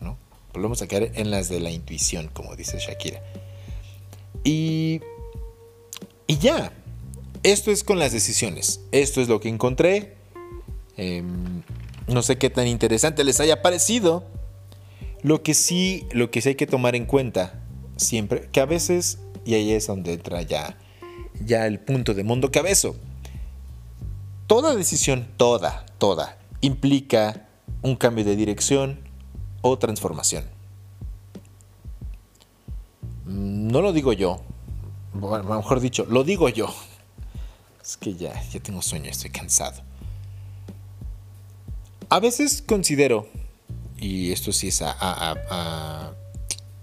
¿no? 0.00 0.16
Volvemos 0.52 0.82
a 0.82 0.86
caer 0.86 1.12
en 1.14 1.30
las 1.30 1.48
de 1.48 1.60
la 1.60 1.70
intuición, 1.70 2.28
como 2.32 2.56
dice 2.56 2.78
Shakira. 2.78 3.22
Y, 4.44 5.00
y 6.26 6.38
ya, 6.38 6.72
esto 7.50 7.70
es 7.70 7.84
con 7.84 7.98
las 7.98 8.12
decisiones. 8.12 8.80
Esto 8.92 9.20
es 9.20 9.28
lo 9.28 9.40
que 9.40 9.48
encontré. 9.48 10.16
Em, 10.96 11.62
no 12.06 12.22
sé 12.22 12.36
qué 12.36 12.50
tan 12.50 12.66
interesante 12.66 13.24
les 13.24 13.40
haya 13.40 13.62
parecido. 13.62 14.24
Lo 15.22 15.42
que 15.42 15.54
sí, 15.54 16.06
lo 16.12 16.30
que 16.30 16.40
sí 16.40 16.50
hay 16.50 16.54
que 16.54 16.66
tomar 16.66 16.94
en 16.94 17.06
cuenta 17.06 17.60
siempre, 17.96 18.48
que 18.52 18.60
a 18.60 18.66
veces, 18.66 19.18
y 19.44 19.54
ahí 19.54 19.72
es 19.72 19.86
donde 19.86 20.12
entra 20.12 20.42
ya, 20.42 20.78
ya 21.44 21.66
el 21.66 21.80
punto 21.80 22.14
de 22.14 22.24
mundo 22.24 22.50
cabezo. 22.52 22.96
Toda 24.46 24.74
decisión, 24.74 25.28
toda, 25.36 25.84
toda, 25.98 26.38
implica 26.60 27.48
un 27.82 27.96
cambio 27.96 28.24
de 28.24 28.36
dirección 28.36 29.00
o 29.60 29.78
transformación. 29.78 30.44
Mm, 33.26 33.68
no 33.68 33.82
lo 33.82 33.92
digo 33.92 34.12
yo, 34.12 34.40
bueno, 35.12 35.44
mejor 35.44 35.80
dicho, 35.80 36.06
lo 36.08 36.24
digo 36.24 36.48
yo. 36.48 36.68
Es 37.88 37.96
que 37.96 38.14
ya, 38.14 38.38
ya 38.50 38.60
tengo 38.60 38.82
sueño, 38.82 39.10
estoy 39.10 39.30
cansado. 39.30 39.80
A 42.10 42.20
veces 42.20 42.60
considero 42.60 43.26
y 43.96 44.30
esto 44.30 44.52
sí 44.52 44.68
es 44.68 44.84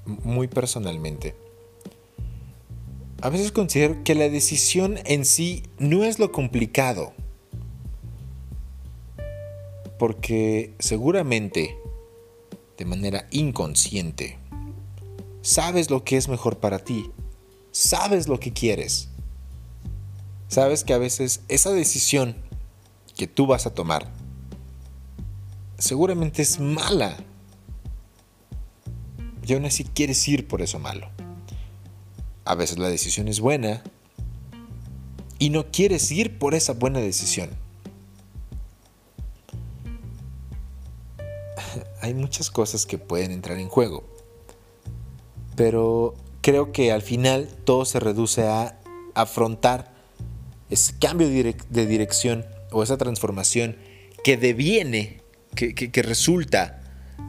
muy 0.06 0.48
personalmente, 0.48 1.36
a 3.22 3.30
veces 3.30 3.52
considero 3.52 4.04
que 4.04 4.16
la 4.16 4.30
decisión 4.30 5.00
en 5.06 5.26
sí 5.26 5.62
no 5.78 6.04
es 6.04 6.18
lo 6.18 6.32
complicado. 6.32 7.14
Porque 10.00 10.74
seguramente, 10.80 11.78
de 12.80 12.86
manera 12.86 13.28
inconsciente, 13.30 14.40
sabes 15.44 15.92
lo 15.92 16.04
que 16.04 16.18
es 16.18 16.30
mejor 16.30 16.58
para 16.58 16.80
ti. 16.80 17.12
Sabes 17.72 18.28
lo 18.28 18.40
que 18.40 18.52
quieres. 18.52 19.10
Sabes 20.48 20.84
que 20.84 20.94
a 20.94 20.98
veces 20.98 21.42
esa 21.48 21.72
decisión 21.72 22.36
que 23.16 23.28
tú 23.28 23.48
vas 23.48 23.66
a 23.66 23.74
tomar 23.74 24.12
seguramente 25.78 26.42
es 26.42 26.60
mala. 26.60 27.18
Y 29.46 29.54
aún 29.54 29.66
así 29.66 29.84
quieres 29.84 30.28
ir 30.28 30.48
por 30.48 30.62
eso 30.62 30.80
malo. 30.80 31.10
A 32.46 32.56
veces 32.56 32.78
la 32.78 32.90
decisión 32.90 33.28
es 33.28 33.40
buena 33.40 33.84
y 35.40 35.50
no 35.50 35.72
quieres 35.72 36.12
ir 36.12 36.38
por 36.40 36.56
esa 36.56 36.74
buena 36.74 37.00
decisión. 37.00 37.50
Hay 42.02 42.14
muchas 42.14 42.50
cosas 42.52 42.86
que 42.86 42.98
pueden 42.98 43.32
entrar 43.32 43.58
en 43.60 43.68
juego, 43.68 44.04
pero 45.56 46.16
creo 46.42 46.72
que 46.72 46.92
al 46.92 47.02
final 47.02 47.48
todo 47.66 47.86
se 47.86 48.00
reduce 48.00 48.48
a 48.48 48.80
afrontar 49.16 49.95
ese 50.70 50.94
cambio 51.00 51.28
de 51.28 51.86
dirección 51.86 52.46
o 52.72 52.84
esa 52.84 52.98
transformación 52.98 53.78
que 54.24 54.38
deviene 54.38 55.22
que, 55.56 56.02
resulta 56.04 56.82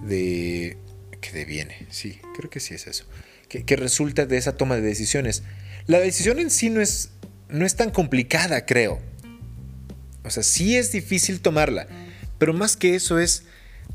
de... 0.04 0.76
que 1.20 1.32
deviene, 1.32 1.86
sí, 1.90 2.20
creo 2.36 2.50
que 2.50 2.60
sí 2.60 2.74
es 2.74 2.86
eso, 2.86 3.04
que, 3.48 3.76
resulta 3.76 4.26
de 4.26 4.36
esa 4.36 4.56
toma 4.56 4.76
de 4.76 4.82
decisiones. 4.82 5.42
La 5.86 5.98
decisión 5.98 6.38
en 6.38 6.50
sí 6.50 6.68
no 6.68 6.80
es, 6.80 7.10
no 7.48 7.64
es 7.64 7.76
tan 7.76 7.90
complicada, 7.90 8.66
creo. 8.66 9.00
O 10.24 10.30
sea, 10.30 10.42
sí 10.42 10.76
es 10.76 10.90
difícil 10.92 11.40
tomarla, 11.40 11.86
pero 12.38 12.52
más 12.52 12.76
que 12.76 12.96
eso 12.96 13.18
es 13.18 13.44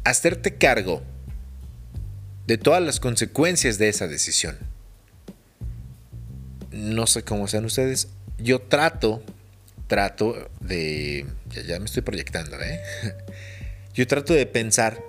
hacerte 0.03 0.55
cargo 0.55 1.03
de 2.47 2.57
todas 2.57 2.81
las 2.81 2.99
consecuencias 2.99 3.77
de 3.77 3.89
esa 3.89 4.07
decisión. 4.07 4.57
No 6.71 7.05
sé 7.05 7.23
cómo 7.23 7.47
sean 7.49 7.65
ustedes, 7.65 8.07
yo 8.41 8.59
trato, 8.59 9.23
trato 9.87 10.49
de... 10.59 11.25
Ya, 11.49 11.79
me 11.79 11.85
estoy 11.85 12.01
proyectando, 12.01 12.59
¿eh? 12.59 12.81
yo 13.93 14.07
trato 14.07 14.33
de 14.33 14.45
pensar, 14.45 15.03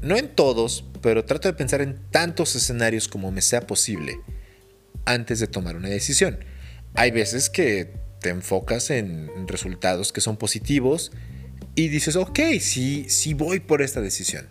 no 0.00 0.16
en 0.16 0.28
todos, 0.34 0.84
pero 1.02 1.24
trato 1.24 1.48
de 1.48 1.54
pensar 1.54 1.80
en 1.80 1.98
tantos 2.10 2.54
escenarios 2.54 3.08
como 3.08 3.30
me 3.32 3.42
sea 3.42 3.66
posible 3.66 4.20
antes 5.04 5.40
de 5.40 5.46
tomar 5.46 5.76
una 5.76 5.88
decisión. 5.88 6.38
hay 6.94 7.10
veces 7.10 7.50
que 7.50 7.92
te 8.20 8.30
enfocas 8.30 8.90
en 8.90 9.46
resultados 9.46 10.12
que 10.12 10.20
son 10.20 10.36
positivos 10.36 11.12
y 11.74 11.88
dices, 11.88 12.16
ok, 12.16 12.40
sí, 12.60 13.06
sí 13.08 13.34
voy 13.34 13.60
por 13.60 13.82
esta 13.82 14.00
decisión. 14.00 14.48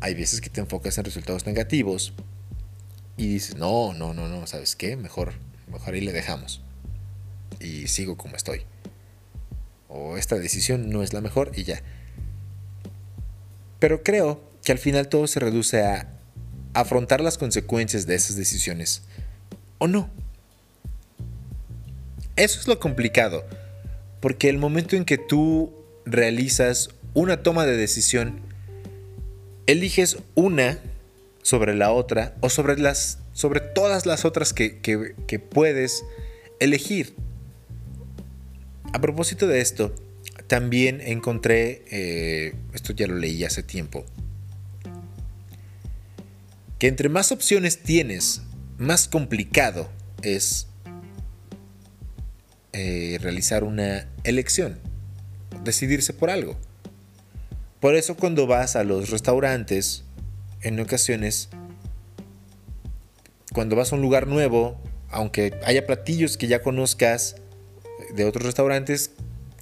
Hay 0.00 0.14
veces 0.14 0.40
que 0.40 0.48
te 0.48 0.60
enfocas 0.60 0.96
en 0.96 1.04
resultados 1.04 1.44
negativos 1.44 2.14
y 3.18 3.26
dices, 3.28 3.56
no, 3.56 3.92
no, 3.92 4.14
no, 4.14 4.28
no, 4.28 4.46
¿sabes 4.46 4.76
qué? 4.76 4.96
Mejor, 4.96 5.34
mejor 5.68 5.94
ahí 5.94 6.00
le 6.00 6.12
dejamos. 6.12 6.62
Y 7.60 7.88
sigo 7.88 8.16
como 8.16 8.36
estoy. 8.36 8.62
O 9.88 10.16
esta 10.16 10.36
decisión 10.36 10.90
no 10.90 11.02
es 11.02 11.12
la 11.12 11.20
mejor 11.20 11.52
y 11.54 11.64
ya. 11.64 11.82
Pero 13.78 14.02
creo 14.02 14.42
que 14.62 14.72
al 14.72 14.78
final 14.78 15.08
todo 15.08 15.26
se 15.26 15.40
reduce 15.40 15.82
a 15.82 16.08
afrontar 16.74 17.20
las 17.20 17.38
consecuencias 17.38 18.06
de 18.06 18.14
esas 18.14 18.36
decisiones. 18.36 19.02
¿O 19.78 19.88
no? 19.88 20.10
Eso 22.36 22.60
es 22.60 22.68
lo 22.68 22.78
complicado. 22.78 23.44
Porque 24.20 24.48
el 24.48 24.58
momento 24.58 24.96
en 24.96 25.04
que 25.04 25.18
tú 25.18 25.72
realizas 26.04 26.90
una 27.14 27.42
toma 27.42 27.66
de 27.66 27.76
decisión, 27.76 28.40
eliges 29.66 30.18
una 30.34 30.78
sobre 31.42 31.74
la 31.74 31.92
otra 31.92 32.34
o 32.40 32.50
sobre, 32.50 32.78
las, 32.78 33.18
sobre 33.38 33.60
todas 33.60 34.04
las 34.04 34.24
otras 34.24 34.52
que, 34.52 35.40
puedes 35.48 36.04
elegir. 36.58 37.14
A 38.92 39.00
propósito 39.00 39.46
de 39.46 39.60
esto, 39.60 39.94
también 40.48 41.00
encontré, 41.00 41.84
eh, 41.88 42.56
esto 42.74 42.92
ya 42.92 43.06
lo 43.06 43.14
leí 43.14 43.44
hace 43.44 43.62
tiempo, 43.62 44.04
que 46.80 46.88
entre 46.88 47.08
más 47.08 47.30
opciones 47.30 47.80
tienes, 47.80 48.42
más 48.76 49.06
complicado 49.06 49.88
es 50.22 50.66
eh, 52.72 53.18
realizar 53.22 53.62
una 53.62 54.08
elección, 54.24 54.80
decidirse 55.62 56.12
por 56.12 56.30
algo. 56.30 56.56
Por 57.78 57.94
eso 57.94 58.16
cuando 58.16 58.48
vas 58.48 58.74
a 58.74 58.82
los 58.82 59.10
restaurantes, 59.10 60.02
en 60.60 60.80
ocasiones, 60.80 61.50
cuando 63.52 63.76
vas 63.76 63.92
a 63.92 63.96
un 63.96 64.02
lugar 64.02 64.26
nuevo, 64.26 64.80
aunque 65.10 65.54
haya 65.64 65.86
platillos 65.86 66.36
que 66.36 66.48
ya 66.48 66.62
conozcas 66.62 67.36
de 68.14 68.24
otros 68.24 68.44
restaurantes, 68.44 69.12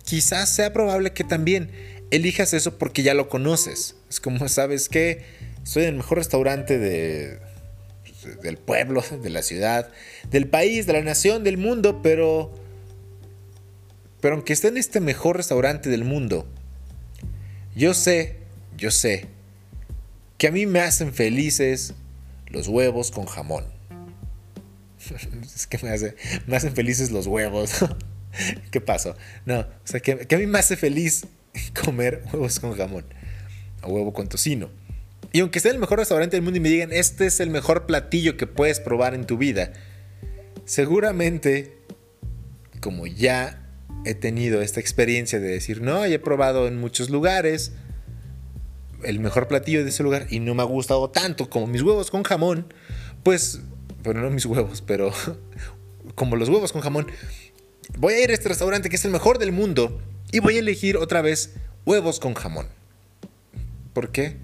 quizás 0.04 0.48
sea 0.48 0.72
probable 0.72 1.12
que 1.12 1.24
también 1.24 1.70
elijas 2.10 2.54
eso 2.54 2.78
porque 2.78 3.02
ya 3.02 3.14
lo 3.14 3.28
conoces. 3.28 3.96
Es 4.08 4.20
como, 4.20 4.48
¿sabes 4.48 4.88
que 4.88 5.24
Soy 5.62 5.84
el 5.84 5.96
mejor 5.96 6.18
restaurante 6.18 6.78
de, 6.78 7.40
del 8.42 8.56
pueblo, 8.56 9.02
de 9.22 9.30
la 9.30 9.42
ciudad, 9.42 9.90
del 10.30 10.48
país, 10.48 10.86
de 10.86 10.94
la 10.94 11.02
nación, 11.02 11.44
del 11.44 11.58
mundo, 11.58 12.02
pero... 12.02 12.52
Pero 14.20 14.34
aunque 14.34 14.54
esté 14.54 14.68
en 14.68 14.78
este 14.78 14.98
mejor 15.00 15.36
restaurante 15.36 15.90
del 15.90 16.02
mundo, 16.02 16.48
yo 17.76 17.92
sé, 17.92 18.38
yo 18.76 18.90
sé 18.90 19.26
que 20.38 20.48
a 20.48 20.50
mí 20.50 20.66
me 20.66 20.80
hacen 20.80 21.12
felices 21.12 21.94
los 22.48 22.66
huevos 22.66 23.10
con 23.10 23.26
jamón. 23.26 23.75
es 25.42 25.66
que 25.66 25.78
me, 25.78 25.90
me 26.46 26.56
hacen 26.56 26.74
felices 26.74 27.10
los 27.10 27.26
huevos. 27.26 27.72
¿Qué 28.70 28.80
pasó? 28.80 29.16
No, 29.44 29.60
o 29.60 29.66
sea, 29.84 30.00
que, 30.00 30.12
a 30.12 30.38
mí 30.38 30.46
me 30.46 30.58
hace 30.58 30.76
feliz 30.76 31.26
comer 31.84 32.22
huevos 32.32 32.60
con 32.60 32.76
jamón. 32.76 33.04
O 33.82 33.92
huevo 33.92 34.12
con 34.12 34.28
tocino. 34.28 34.70
Y 35.32 35.40
aunque 35.40 35.60
sea 35.60 35.72
el 35.72 35.78
mejor 35.78 35.98
restaurante 35.98 36.36
del 36.36 36.42
mundo 36.42 36.58
y 36.58 36.60
me 36.60 36.68
digan, 36.68 36.92
este 36.92 37.26
es 37.26 37.40
el 37.40 37.50
mejor 37.50 37.86
platillo 37.86 38.36
que 38.36 38.46
puedes 38.46 38.80
probar 38.80 39.14
en 39.14 39.26
tu 39.26 39.36
vida, 39.36 39.72
seguramente, 40.64 41.76
como 42.80 43.06
ya 43.06 43.62
he 44.06 44.14
tenido 44.14 44.62
esta 44.62 44.80
experiencia 44.80 45.38
de 45.38 45.48
decir, 45.48 45.82
no, 45.82 46.04
he 46.04 46.18
probado 46.18 46.68
en 46.68 46.78
muchos 46.78 47.10
lugares, 47.10 47.72
el 49.04 49.20
mejor 49.20 49.46
platillo 49.46 49.82
de 49.82 49.90
ese 49.90 50.02
lugar 50.02 50.26
y 50.30 50.40
no 50.40 50.54
me 50.54 50.62
ha 50.62 50.66
gustado 50.66 51.10
tanto 51.10 51.50
como 51.50 51.66
mis 51.66 51.82
huevos 51.82 52.10
con 52.10 52.22
jamón, 52.22 52.72
pues, 53.22 53.60
bueno, 54.06 54.22
no 54.22 54.30
mis 54.30 54.46
huevos, 54.46 54.82
pero 54.82 55.12
como 56.14 56.36
los 56.36 56.48
huevos 56.48 56.72
con 56.72 56.80
jamón, 56.80 57.06
voy 57.98 58.14
a 58.14 58.22
ir 58.22 58.30
a 58.30 58.34
este 58.34 58.48
restaurante 58.48 58.88
que 58.88 58.96
es 58.96 59.04
el 59.04 59.10
mejor 59.10 59.38
del 59.38 59.52
mundo 59.52 60.00
y 60.32 60.38
voy 60.38 60.56
a 60.56 60.60
elegir 60.60 60.96
otra 60.96 61.20
vez 61.22 61.54
huevos 61.84 62.20
con 62.20 62.34
jamón. 62.34 62.68
¿Por 63.92 64.12
qué? 64.12 64.36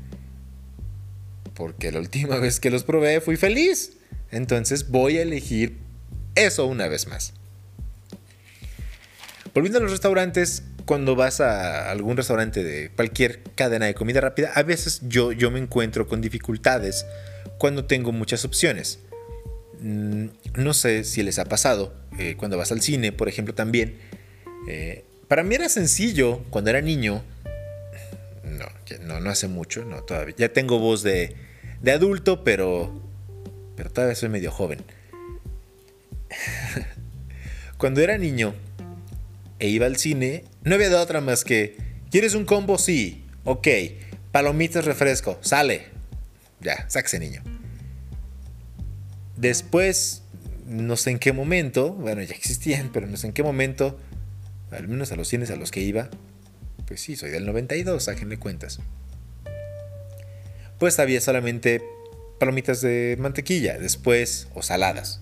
Porque 1.55 1.93
la 1.93 2.01
última 2.01 2.39
vez 2.39 2.61
que 2.61 2.71
los 2.71 2.85
probé 2.85 3.21
fui 3.21 3.37
feliz. 3.37 3.93
Entonces 4.31 4.89
voy 4.89 5.19
a 5.19 5.23
elegir 5.23 5.79
eso 6.35 6.67
una 6.67 6.89
vez 6.89 7.07
más. 7.07 7.35
Volviendo 9.55 9.79
a 9.79 9.83
los 9.83 9.91
restaurantes, 9.91 10.63
cuando 10.87 11.15
vas 11.15 11.41
a 11.41 11.91
algún 11.91 12.17
restaurante 12.17 12.65
de 12.65 12.91
cualquier 12.91 13.43
cadena 13.55 13.87
de 13.87 13.95
comida 13.95 14.23
rápida, 14.23 14.53
a 14.55 14.63
veces 14.63 15.03
yo, 15.05 15.33
yo 15.33 15.51
me 15.51 15.59
encuentro 15.59 16.09
con 16.09 16.23
dificultades 16.23 17.05
cuando 17.59 17.85
tengo 17.85 18.13
muchas 18.13 18.47
opciones. 18.47 18.99
Mm, 19.83 20.27
no 20.57 20.75
sé 20.75 21.03
si 21.03 21.23
les 21.23 21.39
ha 21.41 21.45
pasado, 21.45 21.93
eh, 22.19 22.37
cuando 22.37 22.57
vas 22.57 22.71
al 22.71 22.81
cine, 22.81 23.13
por 23.13 23.29
ejemplo, 23.29 23.55
también. 23.55 23.99
Eh, 24.69 25.05
para 25.29 25.43
mí 25.43 25.55
era 25.57 25.69
sencillo 25.69 26.45
cuando 26.51 26.71
era 26.71 26.81
niño. 26.81 27.23
No, 29.01 29.21
no, 29.21 29.31
hace 29.31 29.49
mucho, 29.49 29.85
no, 29.85 30.03
todavía. 30.03 30.35
Ya 30.39 30.53
tengo 30.53 30.79
voz 30.79 31.03
de, 31.03 31.35
de 31.81 31.93
adulto, 31.93 32.45
pero, 32.45 32.93
pero 33.75 33.91
todavía 33.91 34.15
soy 34.15 34.29
medio 34.29 34.53
joven. 34.53 34.81
cuando 37.79 38.01
era 38.01 38.19
niño, 38.19 38.55
e 39.59 39.69
iba 39.69 39.87
al 39.87 39.97
cine, 39.97 40.45
no 40.63 40.75
había 40.75 40.91
de 40.91 40.97
otra 40.97 41.21
más 41.21 41.45
que, 41.45 41.77
¿quieres 42.11 42.35
un 42.35 42.45
combo? 42.45 42.79
Sí, 42.79 43.25
ok, 43.45 43.67
palomitas, 44.31 44.85
refresco, 44.85 45.39
sale. 45.41 45.87
Ya, 46.61 46.89
sáquese 46.89 47.19
niño. 47.19 47.43
Después, 49.43 50.23
no 50.69 50.97
sé 50.97 51.11
en 51.11 51.19
qué 51.19 51.33
momento, 51.33 51.95
bueno, 51.95 52.23
ya 52.23 52.33
existían, 52.33 52.91
pero 52.93 53.09
no 53.09 53.17
sé 53.17 53.27
en 53.27 53.33
qué 53.33 53.43
momento, 53.43 53.99
al 54.71 54.87
menos 54.87 55.11
a 55.11 55.17
los 55.17 55.27
cines 55.27 55.51
a 55.51 55.57
los 55.57 55.73
que 55.73 55.81
iba, 55.81 56.11
pues 56.87 57.01
sí, 57.01 57.17
soy 57.17 57.31
del 57.31 57.45
92, 57.45 58.05
sáquenle 58.05 58.39
cuentas. 58.39 58.79
Pues 60.79 61.01
había 61.01 61.21
solamente 61.21 61.83
palomitas 62.39 62.83
de 62.83 63.17
mantequilla, 63.19 63.81
después, 63.81 64.47
o 64.55 64.63
saladas, 64.63 65.21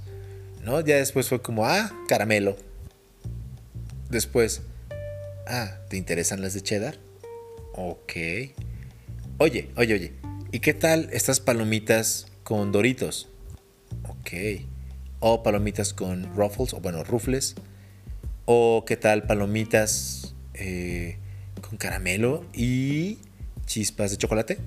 ¿no? 0.66 0.82
Ya 0.82 0.96
después 0.96 1.26
fue 1.26 1.40
como, 1.40 1.64
ah, 1.64 1.90
caramelo, 2.06 2.58
Después, 4.10 4.60
ah, 5.46 5.78
¿te 5.88 5.96
interesan 5.96 6.42
las 6.42 6.52
de 6.52 6.60
cheddar? 6.60 6.98
Ok. 7.72 8.12
Oye, 9.38 9.70
oye, 9.76 9.94
oye, 9.94 10.12
¿y 10.52 10.60
qué 10.60 10.74
tal 10.74 11.08
estas 11.10 11.40
palomitas 11.40 12.26
con 12.42 12.70
doritos? 12.70 13.29
Ok. 14.20 14.62
O 15.20 15.42
palomitas 15.42 15.92
con 15.92 16.34
ruffles, 16.34 16.72
o 16.74 16.80
bueno, 16.80 17.04
rufles. 17.04 17.54
O 18.46 18.84
qué 18.86 18.96
tal 18.96 19.24
palomitas 19.24 20.34
eh, 20.54 21.18
con 21.60 21.78
caramelo 21.78 22.44
y 22.52 23.18
chispas 23.66 24.10
de 24.10 24.16
chocolate. 24.16 24.58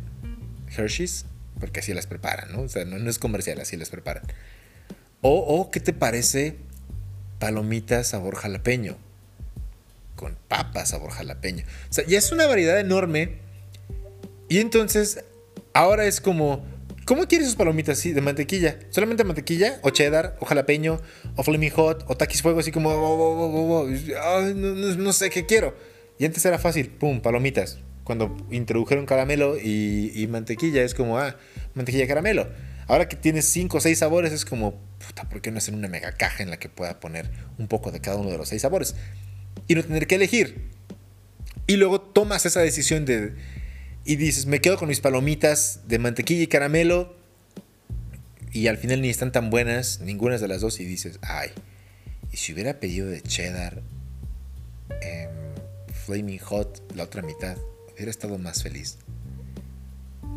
Hershey's, 0.76 1.26
porque 1.60 1.82
así 1.82 1.94
las 1.94 2.08
preparan, 2.08 2.52
¿no? 2.52 2.62
O 2.62 2.70
sea, 2.70 2.86
no, 2.86 3.10
es 3.10 3.20
comercial, 3.20 3.60
así 3.60 3.78
las 3.78 3.90
preparan. 3.90 4.24
O, 5.22 5.38
o, 5.38 5.72
¿qué 5.72 5.80
te 5.80 5.94
parece 5.94 6.58
palomitas 7.40 8.08
sabor 8.08 8.36
jalapeño? 8.36 8.98
con 10.16 10.38
papas, 10.48 10.90
sabor 10.90 11.12
jalapeño. 11.12 11.66
O 11.90 11.94
sea, 11.94 12.06
ya 12.06 12.18
es 12.18 12.32
una 12.32 12.48
variedad 12.48 12.80
enorme. 12.80 13.40
Y 14.48 14.60
entonces, 14.60 15.24
ahora 15.74 16.06
es 16.06 16.22
como, 16.22 16.64
¿cómo 17.06 17.28
quieres 17.28 17.48
sus 17.48 17.56
palomitas 17.56 18.00
así 18.00 18.14
de 18.14 18.22
mantequilla? 18.22 18.80
¿Solamente 18.90 19.24
mantequilla? 19.24 19.80
¿O 19.82 19.90
cheddar? 19.90 20.38
¿O 20.40 20.46
jalapeño? 20.46 21.02
¿O 21.36 21.44
flaming 21.44 21.72
hot? 21.72 22.06
¿O 22.08 22.16
taquis 22.16 22.42
fuego? 22.42 22.60
Así 22.60 22.72
como, 22.72 22.90
oh, 22.90 22.96
oh, 22.96 23.88
oh, 23.88 24.42
no, 24.54 25.14
sé 25.14 25.30
qué 25.30 25.46
quiero. 25.46 25.76
Y 26.20 26.26
antes 26.26 26.46
era 26.46 26.60
fácil, 26.60 26.90
pum, 26.90 27.22
palomitas. 27.22 27.80
Cuando 28.04 28.36
introdujeron 28.52 29.06
caramelo 29.06 29.58
y, 29.58 30.28
mantequilla, 30.30 30.84
es 30.84 30.94
como, 30.94 31.18
ah, 31.20 31.38
mantequilla 31.74 32.08
caramelo. 32.08 32.48
Ahora 32.88 33.08
que 33.08 33.16
tienes 33.16 33.46
5 33.46 33.78
o 33.78 33.80
6 33.80 33.98
sabores, 33.98 34.34
es 34.34 34.44
como, 34.44 34.74
puta, 35.06 35.30
¿por 35.30 35.42
qué 35.42 35.52
no 35.52 35.60
hacer 35.60 35.74
una 35.74 35.88
mega 35.88 36.12
caja 36.12 36.44
en 36.44 36.50
la 36.50 36.58
que 36.58 36.68
pueda 36.68 37.00
poner 37.00 37.30
un 37.58 37.68
poco 37.68 37.92
de 37.92 38.02
cada 38.02 38.18
uno 38.18 38.30
de 38.30 38.38
los 38.38 38.50
6 38.50 38.62
sabores? 38.62 38.96
y 39.68 39.76
no 39.76 39.84
tener 39.84 40.08
que 40.08 40.16
elegir. 40.16 40.70
Y 41.68 41.78
luego 41.78 42.02
tomas 42.02 42.46
esa 42.46 42.60
decisión 42.60 43.06
de 43.06 43.34
y 44.06 44.16
dices, 44.18 44.46
me 44.46 44.60
quedo 44.60 44.78
con 44.78 44.88
mis 44.88 45.00
palomitas 45.00 45.82
de 45.88 46.00
mantequilla 46.00 46.44
y 46.44 46.48
caramelo 46.48 47.16
y 48.52 48.68
al 48.68 48.78
final 48.78 49.02
ni 49.02 49.10
están 49.10 49.32
tan 49.32 49.50
buenas, 49.50 50.00
ninguna 50.02 50.38
de 50.38 50.48
las 50.48 50.62
dos 50.62 50.80
y 50.80 50.86
dices, 50.86 51.20
ay, 51.22 51.50
y 52.32 52.38
si 52.38 52.54
hubiera 52.54 52.80
pedido 52.80 53.08
de 53.08 53.22
cheddar, 53.22 53.82
flaming 56.04 56.40
hot, 56.40 56.82
la 56.96 57.04
otra 57.04 57.22
mitad, 57.22 57.58
hubiera 57.94 58.12
estado 58.12 58.38
más 58.38 58.64
feliz. 58.64 58.98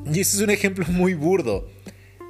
Y 0.07 0.21
ese 0.21 0.37
es 0.37 0.43
un 0.43 0.51
ejemplo 0.51 0.87
muy 0.89 1.15
burdo 1.15 1.69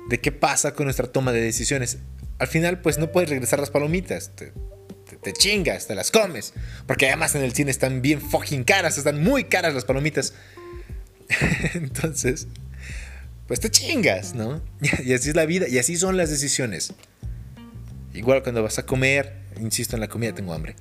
de 0.09 0.21
qué 0.21 0.33
pasa 0.33 0.75
con 0.75 0.85
nuestra 0.85 1.07
toma 1.07 1.33
de 1.33 1.41
decisiones. 1.41 1.99
al 2.39 2.49
final 2.49 2.81
pues 2.81 2.99
no 2.99 3.13
puedes 3.13 3.31
regresar 3.31 3.61
las 3.61 3.71
palomitas. 3.71 4.31
Te, 4.35 4.53
te, 5.23 5.33
chingas, 5.33 5.87
te 5.87 5.95
las 5.95 6.11
comes. 6.11 6.55
Porque 6.87 7.07
además 7.07 7.35
en 7.35 7.43
el 7.43 7.53
cine 7.53 7.71
están 7.71 8.03
bien 8.03 8.21
fucking 8.21 8.65
caras, 8.65 8.99
están 8.99 9.23
muy 9.23 9.45
caras 9.45 9.75
las 9.75 9.85
palomitas. 9.85 10.35
Entonces, 11.75 12.49
pues 13.47 13.61
te 13.61 13.71
chingas, 13.71 14.35
¿no? 14.35 14.61
Y 15.05 15.13
así 15.13 15.31
es 15.31 15.37
la 15.37 15.47
vida, 15.47 15.69
y 15.69 15.79
así 15.79 15.97
son 15.97 16.17
las 16.17 16.31
decisiones. 16.31 16.93
Igual 18.15 18.43
cuando 18.43 18.63
vas 18.63 18.79
a 18.79 18.87
comer, 18.87 19.35
insisto 19.61 19.97
en 19.97 20.01
la 20.01 20.09
comida, 20.09 20.35
tengo 20.35 20.53
hambre. 20.53 20.75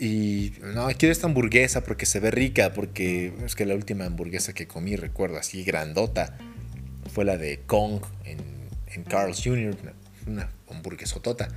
Y 0.00 0.54
no, 0.74 0.88
quiero 0.98 1.12
esta 1.12 1.26
hamburguesa 1.26 1.84
porque 1.84 2.06
se 2.06 2.18
ve 2.18 2.30
rica, 2.30 2.72
porque 2.72 3.32
es 3.44 3.54
que 3.54 3.66
la 3.66 3.74
última 3.74 4.06
hamburguesa 4.06 4.52
que 4.52 4.66
comí, 4.66 4.96
recuerdo, 4.96 5.38
así 5.38 5.62
grandota, 5.62 6.36
fue 7.12 7.24
la 7.24 7.36
de 7.36 7.60
Kong 7.66 8.00
en, 8.24 8.38
en 8.94 9.04
Carl's 9.04 9.42
Jr., 9.44 9.76
una, 10.26 10.50
hamburguesotota. 10.70 11.48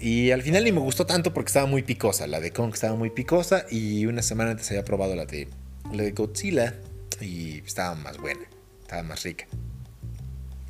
Y 0.00 0.30
al 0.30 0.42
final 0.42 0.64
ni 0.64 0.72
me 0.72 0.80
gustó 0.80 1.06
tanto 1.06 1.32
porque 1.32 1.48
estaba 1.48 1.66
muy 1.66 1.82
picosa. 1.82 2.26
La 2.26 2.40
de 2.40 2.52
Kong 2.52 2.72
estaba 2.74 2.96
muy 2.96 3.10
picosa 3.10 3.64
y 3.70 4.06
una 4.06 4.22
semana 4.22 4.50
antes 4.50 4.68
había 4.70 4.84
probado 4.84 5.16
la 5.16 5.24
de, 5.24 5.48
la 5.92 6.02
de 6.02 6.12
Godzilla 6.12 6.74
y 7.20 7.58
estaba 7.58 7.94
más 7.94 8.18
buena, 8.18 8.40
estaba 8.82 9.02
más 9.02 9.22
rica. 9.22 9.46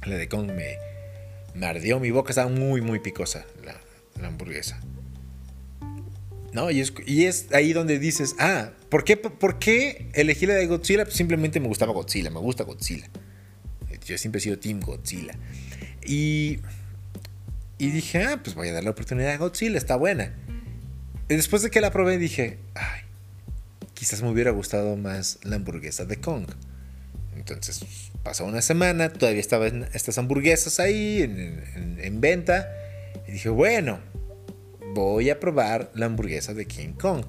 La 0.05 0.17
de 0.17 0.29
Kong 0.29 0.51
me, 0.53 0.77
me 1.55 1.67
ardió 1.67 2.01
mi 2.01 2.11
boca, 2.11 2.31
estaba 2.31 2.49
muy, 2.49 2.81
muy 2.81 3.01
picosa 3.01 3.45
la, 3.65 4.27
hamburguesa. 4.27 4.81
¿No? 6.53 6.71
Y 6.71 6.81
es, 6.81 6.93
y 7.07 7.25
es, 7.27 7.53
ahí 7.53 7.73
donde 7.73 7.99
dices, 7.99 8.35
ah, 8.39 8.71
¿por 8.89 9.05
qué, 9.05 9.17
¿por 9.17 9.59
qué 9.59 10.11
elegí 10.15 10.47
la 10.47 10.55
de 10.55 10.67
Godzilla? 10.67 11.05
Pues 11.05 11.17
simplemente 11.17 11.61
me 11.61 11.69
gustaba 11.69 11.93
Godzilla, 11.93 12.31
me 12.31 12.41
gusta 12.41 12.65
Godzilla. 12.65 13.09
Yo 14.07 14.17
siempre 14.17 14.39
he 14.39 14.43
sido 14.43 14.59
Team 14.59 14.81
Godzilla. 14.81 15.35
Y, 16.07 16.61
y 17.77 17.91
dije, 17.91 18.25
ah, 18.25 18.41
pues 18.43 18.57
voy 18.57 18.69
a 18.69 18.73
dar 18.73 18.85
la 18.85 18.91
oportunidad 18.91 19.33
a 19.33 19.37
Godzilla, 19.37 19.77
está 19.77 19.97
buena. 19.97 20.35
Y 21.29 21.35
después 21.35 21.63
de 21.63 21.71
que 21.71 21.83
la 21.83 21.91
probé 21.91 22.17
dije, 22.17 22.59
ay, 22.75 23.03
quizás 23.99 24.23
me 24.23 24.31
hubiera 24.31 24.53
gustado 24.53 24.97
más 24.97 25.41
la 25.43 25.57
hamburguesa 25.57 26.05
de 26.05 26.21
Kong. 26.21 26.47
Entonces 27.35 27.81
pasó 28.23 28.45
una 28.45 28.63
semana, 28.63 29.13
todavía 29.13 29.41
estaban 29.41 29.89
estas 29.93 30.19
hamburguesas 30.19 30.79
ahí 30.79 31.23
en, 31.23 32.21
venta. 32.21 32.69
Y 33.27 33.33
dije, 33.33 33.49
bueno, 33.49 33.99
voy 34.95 35.31
a 35.31 35.41
probar 35.41 35.91
la 35.95 36.07
hamburguesa 36.07 36.55
de 36.55 36.67
King 36.67 36.93
Kong. 36.93 37.25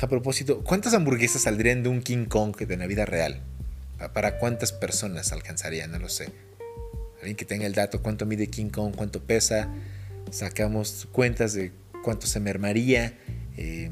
A 0.00 0.06
propósito, 0.06 0.62
¿cuántas 0.62 0.94
hamburguesas 0.94 1.42
saldrían 1.42 1.82
de 1.82 1.88
un 1.88 2.02
King 2.02 2.26
Kong 2.26 2.56
de 2.56 2.76
la 2.76 2.86
vida 2.86 3.04
real? 3.04 3.40
¿Para 4.14 4.38
cuántas 4.38 4.72
personas 4.72 5.32
alcanzaría? 5.32 5.88
No 5.88 5.98
lo 5.98 6.08
sé. 6.08 6.28
Alguien 7.18 7.36
que 7.36 7.44
tenga 7.44 7.66
el 7.66 7.74
dato, 7.74 8.00
cuánto 8.00 8.26
mide 8.26 8.46
King 8.46 8.70
Kong, 8.70 8.94
cuánto 8.94 9.20
pesa. 9.24 9.68
Sacamos 10.30 11.08
cuentas 11.10 11.52
de 11.52 11.72
cuánto 12.04 12.28
se 12.28 12.38
mermaría. 12.38 13.18
Eh, 13.56 13.90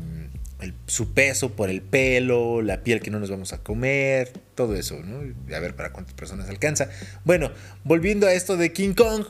su 0.86 1.12
peso 1.12 1.54
por 1.54 1.70
el 1.70 1.82
pelo, 1.82 2.62
la 2.62 2.82
piel 2.82 3.00
que 3.00 3.10
no 3.10 3.20
nos 3.20 3.30
vamos 3.30 3.52
a 3.52 3.62
comer, 3.62 4.32
todo 4.54 4.74
eso, 4.74 5.00
¿no? 5.04 5.20
A 5.54 5.60
ver 5.60 5.76
para 5.76 5.92
cuántas 5.92 6.14
personas 6.14 6.48
alcanza. 6.48 6.90
Bueno, 7.24 7.52
volviendo 7.84 8.26
a 8.26 8.32
esto 8.32 8.56
de 8.56 8.72
King 8.72 8.94
Kong, 8.94 9.24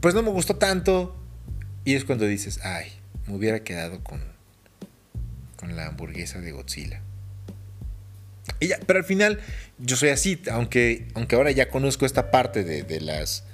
pues 0.00 0.14
no 0.14 0.22
me 0.22 0.30
gustó 0.30 0.56
tanto. 0.56 1.16
Y 1.84 1.94
es 1.94 2.04
cuando 2.04 2.26
dices, 2.26 2.60
ay, 2.62 2.92
me 3.26 3.34
hubiera 3.34 3.64
quedado 3.64 4.02
con, 4.04 4.20
con 5.56 5.74
la 5.74 5.86
hamburguesa 5.86 6.40
de 6.40 6.52
Godzilla. 6.52 7.02
Y 8.60 8.68
ya, 8.68 8.78
pero 8.86 9.00
al 9.00 9.04
final 9.04 9.40
yo 9.78 9.96
soy 9.96 10.10
así, 10.10 10.40
aunque, 10.50 11.08
aunque 11.14 11.36
ahora 11.36 11.50
ya 11.50 11.68
conozco 11.68 12.06
esta 12.06 12.30
parte 12.30 12.62
de, 12.62 12.82
de 12.82 13.00
las 13.00 13.44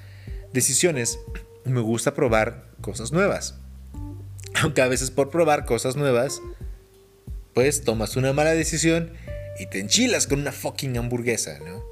decisiones, 0.53 1.19
me 1.65 1.81
gusta 1.81 2.15
probar 2.15 2.67
cosas 2.81 3.13
nuevas. 3.13 3.55
Aunque 4.63 4.83
a 4.83 4.89
veces 4.89 5.11
por 5.11 5.31
probar 5.31 5.65
cosas 5.65 5.97
nuevas 5.97 6.41
pues 7.55 7.83
tomas 7.83 8.17
una 8.17 8.33
mala 8.33 8.53
decisión 8.53 9.13
y 9.59 9.67
te 9.67 9.79
enchilas 9.79 10.27
con 10.27 10.41
una 10.41 10.53
fucking 10.53 10.99
hamburguesa, 10.99 11.61
¿no? 11.61 11.83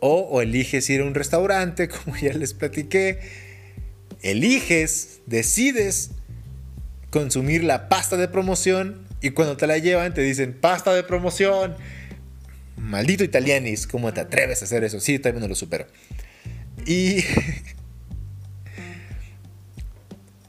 O, 0.00 0.42
eliges 0.42 0.90
ir 0.90 1.00
a 1.02 1.04
un 1.04 1.14
restaurante, 1.14 1.88
como 2.04 2.16
ya 2.16 2.32
les 2.32 2.54
platiqué, 2.54 3.20
eliges, 4.22 5.20
decides 5.26 6.10
consumir 7.10 7.62
la 7.62 7.88
pasta 7.88 8.16
de 8.16 8.26
promoción 8.28 9.06
y 9.20 9.30
cuando 9.30 9.56
te 9.56 9.66
la 9.66 9.78
llevan 9.78 10.12
te 10.12 10.22
dicen 10.22 10.52
pasta 10.52 10.92
de 10.92 11.04
promoción. 11.04 11.76
Maldito 12.76 13.24
italianis, 13.24 13.86
¿cómo 13.86 14.12
te 14.12 14.20
atreves 14.20 14.60
a 14.62 14.64
hacer 14.64 14.84
eso? 14.84 15.00
Sí, 15.00 15.18
también 15.18 15.42
no 15.42 15.48
lo 15.48 15.54
supero. 15.54 15.86
Y... 16.86 17.18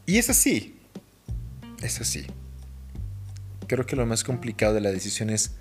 y 0.05 0.17
es 0.17 0.29
así. 0.29 0.75
Es 1.81 2.01
así 2.01 2.25
creo 3.67 3.85
que 3.85 3.95
lo 3.95 4.05
más 4.05 4.23
complicado 4.23 4.73
de 4.73 4.81
la 4.81 4.91
decisión 4.91 5.29
es 5.29 5.51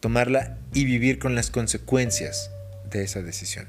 tomarla 0.00 0.58
y 0.74 0.84
vivir 0.84 1.18
con 1.18 1.34
las 1.34 1.50
consecuencias 1.50 2.50
de 2.90 3.04
esa 3.04 3.22
decisión. 3.22 3.66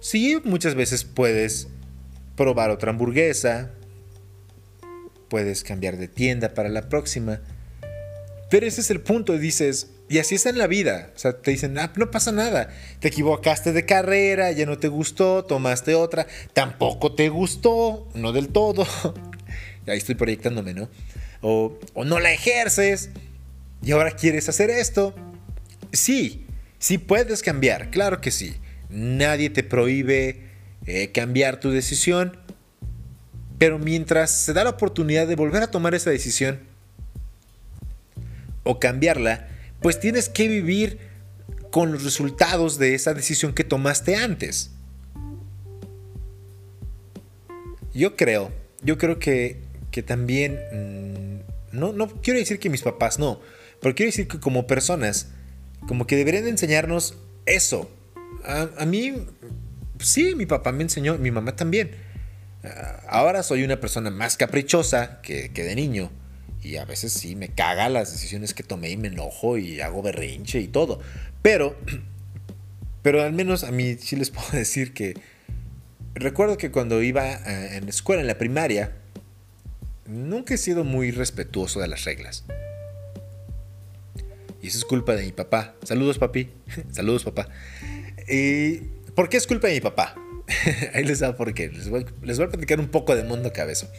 Sí, 0.00 0.40
muchas 0.44 0.74
veces 0.74 1.04
puedes 1.04 1.68
probar 2.36 2.70
otra 2.70 2.90
hamburguesa, 2.90 3.70
puedes 5.28 5.62
cambiar 5.62 5.96
de 5.96 6.08
tienda 6.08 6.54
para 6.54 6.68
la 6.68 6.88
próxima, 6.88 7.40
pero 8.50 8.66
ese 8.66 8.80
es 8.80 8.90
el 8.90 9.00
punto, 9.00 9.38
dices, 9.38 9.90
y 10.08 10.18
así 10.18 10.34
es 10.34 10.46
en 10.46 10.58
la 10.58 10.66
vida, 10.66 11.10
o 11.14 11.18
sea, 11.18 11.40
te 11.40 11.52
dicen, 11.52 11.78
ah, 11.78 11.92
no 11.96 12.10
pasa 12.10 12.32
nada, 12.32 12.68
te 13.00 13.08
equivocaste 13.08 13.72
de 13.72 13.86
carrera, 13.86 14.52
ya 14.52 14.66
no 14.66 14.78
te 14.78 14.88
gustó, 14.88 15.44
tomaste 15.44 15.94
otra, 15.94 16.26
tampoco 16.52 17.14
te 17.14 17.28
gustó, 17.28 18.08
no 18.14 18.32
del 18.32 18.48
todo, 18.48 18.86
ahí 19.86 19.98
estoy 19.98 20.16
proyectándome, 20.16 20.74
¿no? 20.74 20.90
O, 21.42 21.78
no 21.94 22.20
la 22.20 22.32
ejerces 22.32 23.10
y 23.82 23.90
ahora 23.90 24.12
quieres 24.12 24.48
hacer 24.48 24.70
esto. 24.70 25.14
Sí, 25.92 26.46
sí 26.78 26.98
puedes 26.98 27.42
cambiar, 27.42 27.90
claro 27.90 28.20
que 28.20 28.30
sí. 28.30 28.54
Nadie 28.88 29.50
te 29.50 29.62
prohíbe 29.62 30.48
eh, 30.86 31.10
cambiar 31.12 31.60
tu 31.60 31.70
decisión, 31.70 32.38
pero 33.58 33.78
mientras 33.78 34.30
se 34.30 34.52
da 34.52 34.64
la 34.64 34.70
oportunidad 34.70 35.26
de 35.26 35.36
volver 35.36 35.62
a 35.62 35.70
tomar 35.70 35.94
esa 35.94 36.10
decisión 36.10 36.60
o 38.62 38.78
cambiarla, 38.78 39.48
pues 39.80 39.98
tienes 39.98 40.28
que 40.28 40.48
vivir 40.48 40.98
con 41.70 41.92
los 41.92 42.04
resultados 42.04 42.78
de 42.78 42.94
esa 42.94 43.14
decisión 43.14 43.52
que 43.54 43.64
tomaste 43.64 44.14
antes. 44.16 44.70
Yo 47.94 48.16
creo, 48.16 48.52
yo 48.82 48.96
creo 48.98 49.18
que, 49.18 49.60
que 49.90 50.02
también 50.02 50.58
mm, 50.72 51.21
no, 51.72 51.92
no 51.92 52.08
quiero 52.08 52.38
decir 52.38 52.58
que 52.58 52.70
mis 52.70 52.82
papás 52.82 53.18
no, 53.18 53.40
pero 53.80 53.94
quiero 53.94 54.08
decir 54.08 54.28
que 54.28 54.38
como 54.38 54.66
personas, 54.66 55.28
como 55.88 56.06
que 56.06 56.16
deberían 56.16 56.46
enseñarnos 56.46 57.16
eso. 57.46 57.90
A, 58.44 58.86
mí, 58.86 59.26
sí, 59.98 60.34
mi 60.34 60.46
papá 60.46 60.72
me 60.72 60.84
enseñó, 60.84 61.18
mi 61.18 61.30
mamá 61.30 61.56
también. 61.56 61.90
Ah, 62.64 63.02
ahora 63.08 63.42
soy 63.42 63.64
una 63.64 63.80
persona 63.80 64.10
más 64.10 64.36
caprichosa 64.36 65.20
que, 65.20 65.48
de 65.48 65.74
niño. 65.74 66.10
Y 66.62 66.76
a 66.76 66.84
veces 66.84 67.12
sí 67.12 67.34
me 67.34 67.48
caga 67.48 67.88
las 67.88 68.12
decisiones 68.12 68.54
que 68.54 68.62
tomé 68.62 68.90
y 68.90 68.96
me 68.96 69.08
enojo 69.08 69.58
y 69.58 69.80
hago 69.80 70.00
berrinche 70.00 70.60
y 70.60 70.68
todo. 70.68 71.00
Pero, 71.42 71.76
pero 73.02 73.22
al 73.22 73.32
menos 73.32 73.64
a 73.64 73.72
mí 73.72 73.96
sí 73.98 74.14
les 74.14 74.30
puedo 74.30 74.50
decir 74.52 74.94
que 74.94 75.14
recuerdo 76.14 76.56
que 76.56 76.70
cuando 76.70 77.02
iba 77.02 77.32
eh, 77.32 77.76
en 77.76 77.84
la 77.84 77.90
escuela, 77.90 78.20
en 78.20 78.28
la 78.28 78.38
primaria, 78.38 79.01
nunca 80.06 80.54
he 80.54 80.58
sido 80.58 80.84
muy 80.84 81.10
respetuoso 81.10 81.80
de 81.80 81.88
las 81.88 82.04
reglas. 82.04 82.44
Y 84.62 84.68
eso 84.68 84.78
es 84.78 84.84
culpa 84.84 85.14
de 85.14 85.24
mi 85.24 85.32
papá. 85.32 85.74
Saludos, 85.82 86.18
papi. 86.18 86.50
Saludos, 86.92 87.24
papá. 87.24 87.48
¿Y 88.28 88.76
por 89.14 89.28
qué 89.28 89.36
es 89.36 89.46
culpa 89.46 89.68
de 89.68 89.74
mi 89.74 89.80
papá? 89.80 90.14
Ahí 90.94 91.04
les 91.04 91.18
da 91.18 91.36
por 91.36 91.52
qué. 91.52 91.68
Les 91.68 91.88
voy, 91.88 92.04
a 92.04 92.48
platicar 92.48 92.78
un 92.78 92.88
poco 92.88 93.16
de 93.16 93.24
mundo 93.24 93.52
cabezo. 93.52 93.90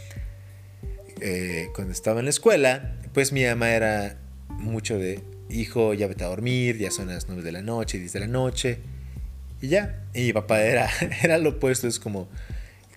Eh, 1.19 1.67
cuando 1.75 1.91
estaba 1.91 2.19
en 2.19 2.25
la 2.25 2.29
escuela, 2.29 2.97
pues 3.13 3.31
mi 3.31 3.43
mamá 3.43 3.71
era 3.71 4.17
mucho 4.49 4.97
de, 4.97 5.21
hijo, 5.49 5.93
ya 5.93 6.07
vete 6.07 6.23
a 6.23 6.27
dormir, 6.27 6.77
ya 6.77 6.91
son 6.91 7.07
las 7.07 7.27
9 7.27 7.43
de 7.43 7.51
la 7.51 7.61
noche, 7.61 7.99
10 7.99 8.13
de 8.13 8.19
la 8.21 8.27
noche. 8.27 8.79
Y 9.61 9.67
ya. 9.67 10.05
Y 10.13 10.21
mi 10.21 10.33
papá 10.33 10.61
era, 10.61 10.89
era 11.23 11.37
lo 11.37 11.51
opuesto, 11.51 11.87
es 11.87 11.99
como, 11.99 12.29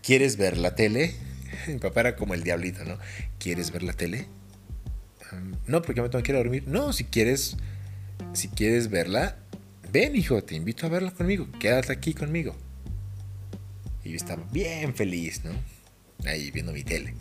¿quieres 0.02 0.36
ver 0.36 0.56
la 0.56 0.76
tele? 0.76 1.14
Mi 1.66 1.78
papá 1.78 2.00
era 2.00 2.16
como 2.16 2.34
el 2.34 2.42
diablito, 2.42 2.84
¿no? 2.84 2.98
¿Quieres 3.38 3.70
ver 3.70 3.82
la 3.82 3.92
tele? 3.92 4.26
no, 5.66 5.82
porque 5.82 6.00
me 6.00 6.08
tengo 6.08 6.22
que 6.22 6.32
ir 6.32 6.36
a 6.36 6.38
dormir. 6.38 6.64
No, 6.66 6.92
si 6.92 7.04
quieres, 7.04 7.56
si 8.32 8.48
quieres 8.48 8.88
verla, 8.88 9.36
ven, 9.92 10.14
hijo, 10.16 10.42
te 10.42 10.54
invito 10.54 10.86
a 10.86 10.88
verla 10.88 11.10
conmigo. 11.10 11.48
Quédate 11.58 11.92
aquí 11.92 12.14
conmigo. 12.14 12.54
Y 14.04 14.10
yo 14.10 14.16
estaba 14.16 14.44
bien 14.52 14.94
feliz, 14.94 15.42
¿no? 15.44 15.50
Ahí 16.28 16.50
viendo 16.52 16.72
mi 16.72 16.84
tele. 16.84 17.14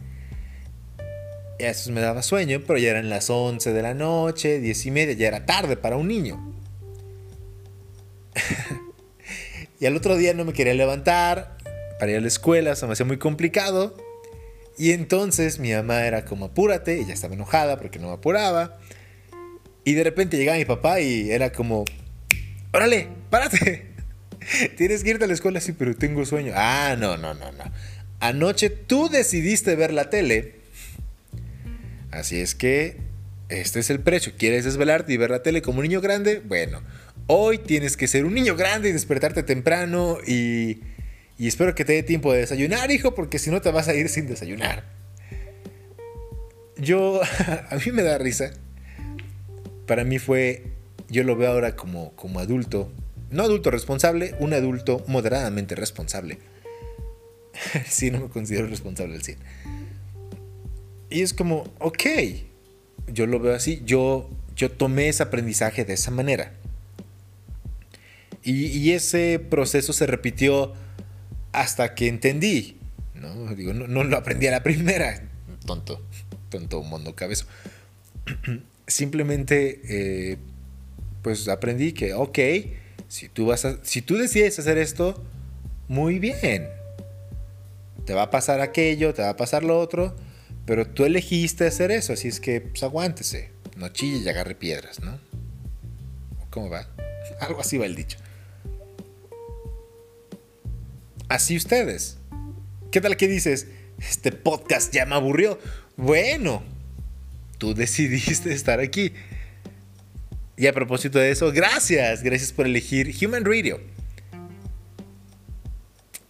Y 1.60 1.64
a 1.64 1.72
eso 1.72 1.92
me 1.92 2.02
daba 2.02 2.22
sueño, 2.22 2.62
pero 2.66 2.78
ya 2.78 2.92
eran 2.92 3.10
las 3.10 3.30
11 3.30 3.74
de 3.74 3.82
la 3.82 3.94
noche, 3.94 4.60
10 4.60 4.86
y 4.86 4.92
media, 4.92 5.14
ya 5.14 5.28
era 5.28 5.46
tarde 5.46 5.78
para 5.78 5.98
un 5.98 6.08
niño. 6.08 6.54
y 9.80 9.86
al 9.86 9.96
otro 9.96 10.16
día 10.16 10.34
no 10.34 10.46
me 10.46 10.54
quería 10.54 10.74
levantar, 10.74 11.58
para 12.00 12.12
ir 12.12 12.18
a 12.18 12.22
la 12.22 12.28
escuela, 12.28 12.76
se 12.76 12.86
me 12.86 12.94
hacía 12.94 13.06
muy 13.06 13.18
complicado. 13.18 13.96
Y 14.78 14.92
entonces 14.92 15.60
mi 15.60 15.72
mamá 15.72 16.06
era 16.06 16.26
como 16.26 16.46
apúrate, 16.46 17.00
ella 17.00 17.14
estaba 17.14 17.34
enojada 17.34 17.78
porque 17.78 18.00
no 18.00 18.08
me 18.08 18.14
apuraba. 18.14 18.78
Y 19.84 19.94
de 19.94 20.04
repente 20.04 20.38
llegaba 20.38 20.58
mi 20.58 20.66
papá 20.66 21.00
y 21.00 21.32
era 21.32 21.52
como, 21.52 21.86
órale, 22.74 23.08
párate. 23.30 23.88
Tienes 24.78 25.04
que 25.04 25.12
irte 25.12 25.26
a 25.26 25.28
la 25.28 25.34
escuela, 25.34 25.60
sí, 25.60 25.72
pero 25.72 25.96
tengo 25.96 26.26
sueño. 26.26 26.54
Ah, 26.56 26.96
no, 26.98 27.18
no, 27.18 27.34
no, 27.34 27.52
no. 27.52 27.64
Anoche 28.20 28.70
tú 28.70 29.10
decidiste 29.10 29.76
ver 29.76 29.94
la 29.94 30.10
tele. 30.10 30.56
Así 32.12 32.40
es 32.40 32.56
que 32.56 32.98
este 33.50 33.80
es 33.80 33.90
el 33.90 34.00
precio. 34.00 34.34
¿Quieres 34.38 34.66
desvelarte 34.66 35.14
y 35.14 35.18
ver 35.18 35.30
la 35.30 35.44
tele 35.44 35.62
como 35.62 35.80
un 35.80 35.84
niño 35.84 36.02
grande? 36.02 36.42
Bueno, 36.44 36.82
hoy 37.28 37.60
tienes 37.60 37.98
que 37.98 38.08
ser 38.08 38.26
un 38.26 38.34
niño 38.34 38.56
grande 38.56 38.90
y 38.90 38.92
despertarte 38.92 39.44
temprano 39.44 40.18
y 40.26 40.80
y 41.38 41.48
espero 41.48 41.76
que 41.76 41.84
te 41.84 41.94
dé 41.94 42.04
tiempo 42.04 42.32
de 42.32 42.40
desayunar, 42.40 42.92
hijo, 42.92 43.14
porque 43.14 43.40
si 43.40 43.50
no 43.50 43.62
te 43.62 43.72
vas 43.72 43.88
a 43.88 43.94
ir 43.94 44.08
sin 44.10 44.28
desayunar. 44.28 44.84
Yo, 46.78 47.22
a 47.70 47.76
mí 47.76 47.92
me 47.92 48.04
da 48.04 48.18
risa. 48.18 48.52
Para 49.86 50.04
mí 50.04 50.18
fue, 50.18 50.64
yo 51.10 51.24
lo 51.24 51.36
veo 51.36 51.52
ahora 51.52 51.76
como, 51.76 52.12
como 52.16 52.40
adulto. 52.40 52.92
No 53.32 53.44
adulto 53.44 53.70
responsable, 53.70 54.34
un 54.40 54.54
adulto 54.54 55.04
moderadamente 55.08 55.76
responsable. 55.76 56.38
sí, 57.90 58.12
no 58.12 58.22
me 58.22 58.30
considero 58.30 58.68
responsable 58.68 59.16
al 59.16 59.24
100. 59.24 59.38
Y 61.10 61.22
es 61.22 61.34
como, 61.34 61.66
ok, 61.80 62.04
yo 63.08 63.28
lo 63.28 63.40
veo 63.40 63.54
así, 63.54 63.82
yo, 63.86 64.30
yo 64.56 64.72
tomé 64.72 65.10
ese 65.10 65.24
aprendizaje 65.24 65.84
de 65.84 65.94
esa 65.94 66.12
manera. 66.12 66.54
Y, 68.42 68.68
y 68.68 68.92
ese 68.92 69.40
proceso 69.40 69.92
se 69.92 70.06
repitió 70.06 70.74
hasta 71.62 71.96
que 71.96 72.08
entendí. 72.08 72.78
No, 73.14 73.56
Digo, 73.56 73.74
no, 73.74 74.04
lo 74.04 74.18
aprendí 74.18 74.48
a 74.48 74.52
la 74.52 74.64
primera. 74.64 75.22
Tonto, 75.66 76.02
tonto 76.50 76.84
mundo 76.84 77.16
cabezo. 77.16 77.46
Simplemente, 78.88 79.82
eh, 79.90 80.38
pues 81.22 81.48
aprendí 81.48 81.94
que, 81.94 82.14
ok, 82.14 82.40
si 83.08 83.30
tú, 83.30 83.48
vas 83.48 83.66
a, 83.66 83.84
si 83.84 84.02
tú 84.02 84.18
decides 84.18 84.60
hacer 84.60 84.78
esto, 84.78 85.24
muy 85.88 86.20
bien. 86.20 86.68
Te 88.06 88.14
va 88.14 88.24
a 88.24 88.30
pasar 88.30 88.62
aquello, 88.62 89.14
te 89.14 89.24
va 89.24 89.30
a 89.30 89.38
pasar 89.38 89.64
lo 89.64 89.80
otro, 89.80 90.16
pero 90.66 90.86
tú 90.86 91.06
elegiste 91.06 91.66
hacer 91.66 91.90
eso, 91.90 92.14
así 92.14 92.28
es 92.28 92.40
que, 92.40 92.62
pues 92.62 92.84
aguántese. 92.84 93.52
No 93.78 93.90
chille 93.90 94.18
y 94.18 94.30
agarre 94.30 94.56
piedras, 94.56 95.00
¿no? 95.00 95.20
¿Cómo 96.52 96.70
va? 96.70 96.88
Algo 97.40 97.62
así 97.62 97.78
va 97.78 97.86
el 97.86 97.96
dicho 97.96 98.18
así 101.30 101.58
ustedes. 101.58 102.18
¿Qué 102.92 103.02
tal 103.02 103.18
que 103.18 103.28
dices? 103.28 103.68
Este 104.00 104.32
podcast 104.32 104.94
ya 104.94 105.06
me 105.06 105.16
aburrió. 105.16 105.60
Bueno, 105.98 106.64
tú 107.58 107.74
decidiste 107.74 108.54
estar 108.54 108.80
aquí. 108.80 109.14
Y 110.58 110.68
a 110.68 110.74
propósito 110.74 111.20
de 111.20 111.32
eso, 111.32 111.52
gracias, 111.52 112.24
gracias 112.24 112.54
por 112.54 112.66
elegir 112.66 113.14
Human 113.22 113.44
Radio. 113.44 113.82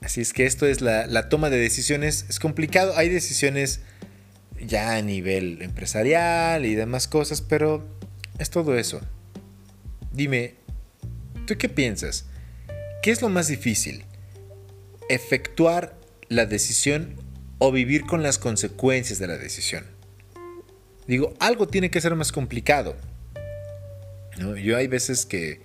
Así 0.02 0.22
es 0.22 0.34
que 0.34 0.46
esto 0.46 0.66
es 0.68 0.82
la, 0.82 1.08
la 1.08 1.30
toma 1.30 1.50
de 1.50 1.58
decisiones. 1.58 2.26
Es 2.30 2.40
complicado, 2.40 2.98
hay 2.98 3.10
decisiones 3.10 3.82
ya 4.60 4.96
a 4.96 5.02
nivel 5.02 5.62
empresarial 5.62 6.66
y 6.66 6.76
demás 6.76 7.08
cosas, 7.08 7.42
pero 7.42 7.88
es 8.40 8.50
todo 8.50 8.78
eso. 8.78 9.02
Dime, 10.12 10.56
¿tú 11.46 11.58
qué 11.58 11.70
piensas? 11.70 12.26
¿Qué 13.04 13.12
es 13.12 13.22
lo 13.22 13.30
más 13.30 13.48
difícil? 13.48 14.06
Efectuar 15.10 15.98
la 16.30 16.46
decisión 16.46 17.16
o 17.60 17.72
vivir 17.72 18.06
con 18.06 18.24
las 18.24 18.38
consecuencias 18.38 19.20
de 19.20 19.28
la 19.28 19.38
decisión. 19.38 19.86
Digo, 21.08 21.34
algo 21.40 21.68
tiene 21.68 21.92
que 21.92 22.02
ser 22.02 22.16
más 22.16 22.32
complicado. 22.32 22.96
Yo 24.38 24.76
hay 24.76 24.88
veces 24.88 25.26
que, 25.26 25.62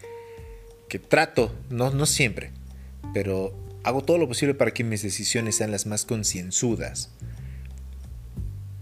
que 0.89 0.99
trato, 0.99 1.55
no, 1.71 1.91
no 1.91 2.07
siempre, 2.07 2.53
pero 3.15 3.53
hago 3.83 4.03
todo 4.03 4.19
lo 4.19 4.29
posible 4.29 4.55
para 4.55 4.73
que 4.73 4.85
mis 4.85 5.03
decisiones 5.03 5.57
sean 5.57 5.73
las 5.73 5.87
más 5.87 6.05
concienzudas. 6.05 7.11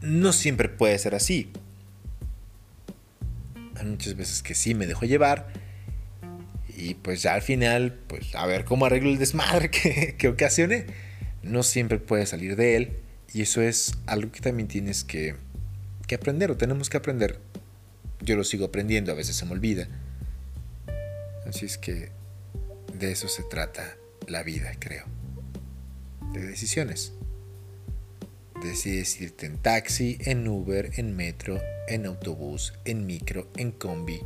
No 0.02 0.32
siempre 0.32 0.68
puede 0.68 0.98
ser 0.98 1.14
así. 1.14 1.50
Hay 3.76 3.86
muchas 3.86 4.16
veces 4.16 4.42
que 4.42 4.54
sí 4.54 4.74
me 4.74 4.86
dejo 4.86 5.06
llevar 5.06 5.48
y 6.78 6.94
pues 6.94 7.22
ya 7.22 7.34
al 7.34 7.42
final, 7.42 7.98
pues 8.06 8.36
a 8.36 8.46
ver 8.46 8.64
cómo 8.64 8.86
arreglo 8.86 9.10
el 9.10 9.18
desmadre 9.18 9.68
que, 9.72 10.14
que 10.16 10.28
ocasione. 10.28 10.86
No 11.42 11.64
siempre 11.64 11.98
puedes 11.98 12.28
salir 12.28 12.54
de 12.54 12.76
él. 12.76 12.96
Y 13.34 13.42
eso 13.42 13.60
es 13.60 13.94
algo 14.06 14.30
que 14.30 14.40
también 14.40 14.68
tienes 14.68 15.02
que, 15.02 15.34
que 16.06 16.14
aprender 16.14 16.52
o 16.52 16.56
tenemos 16.56 16.88
que 16.88 16.96
aprender. 16.96 17.40
Yo 18.20 18.36
lo 18.36 18.44
sigo 18.44 18.66
aprendiendo, 18.66 19.10
a 19.10 19.16
veces 19.16 19.34
se 19.34 19.44
me 19.44 19.52
olvida. 19.52 19.88
Así 21.46 21.66
es 21.66 21.78
que 21.78 22.10
de 22.98 23.10
eso 23.10 23.28
se 23.28 23.42
trata 23.42 23.96
la 24.28 24.44
vida, 24.44 24.72
creo. 24.78 25.04
De 26.32 26.46
decisiones. 26.46 27.12
Decides 28.62 29.20
irte 29.20 29.46
en 29.46 29.58
taxi, 29.58 30.18
en 30.20 30.46
Uber, 30.46 30.92
en 30.94 31.16
metro, 31.16 31.60
en 31.88 32.06
autobús, 32.06 32.74
en 32.84 33.04
micro, 33.04 33.48
en 33.56 33.72
combi 33.72 34.20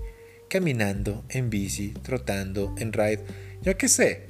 caminando, 0.53 1.25
en 1.31 1.49
bici, 1.49 1.95
trotando, 2.03 2.75
en 2.77 2.93
ride, 2.93 3.25
yo 3.63 3.79
qué 3.79 3.89
sé. 3.89 4.27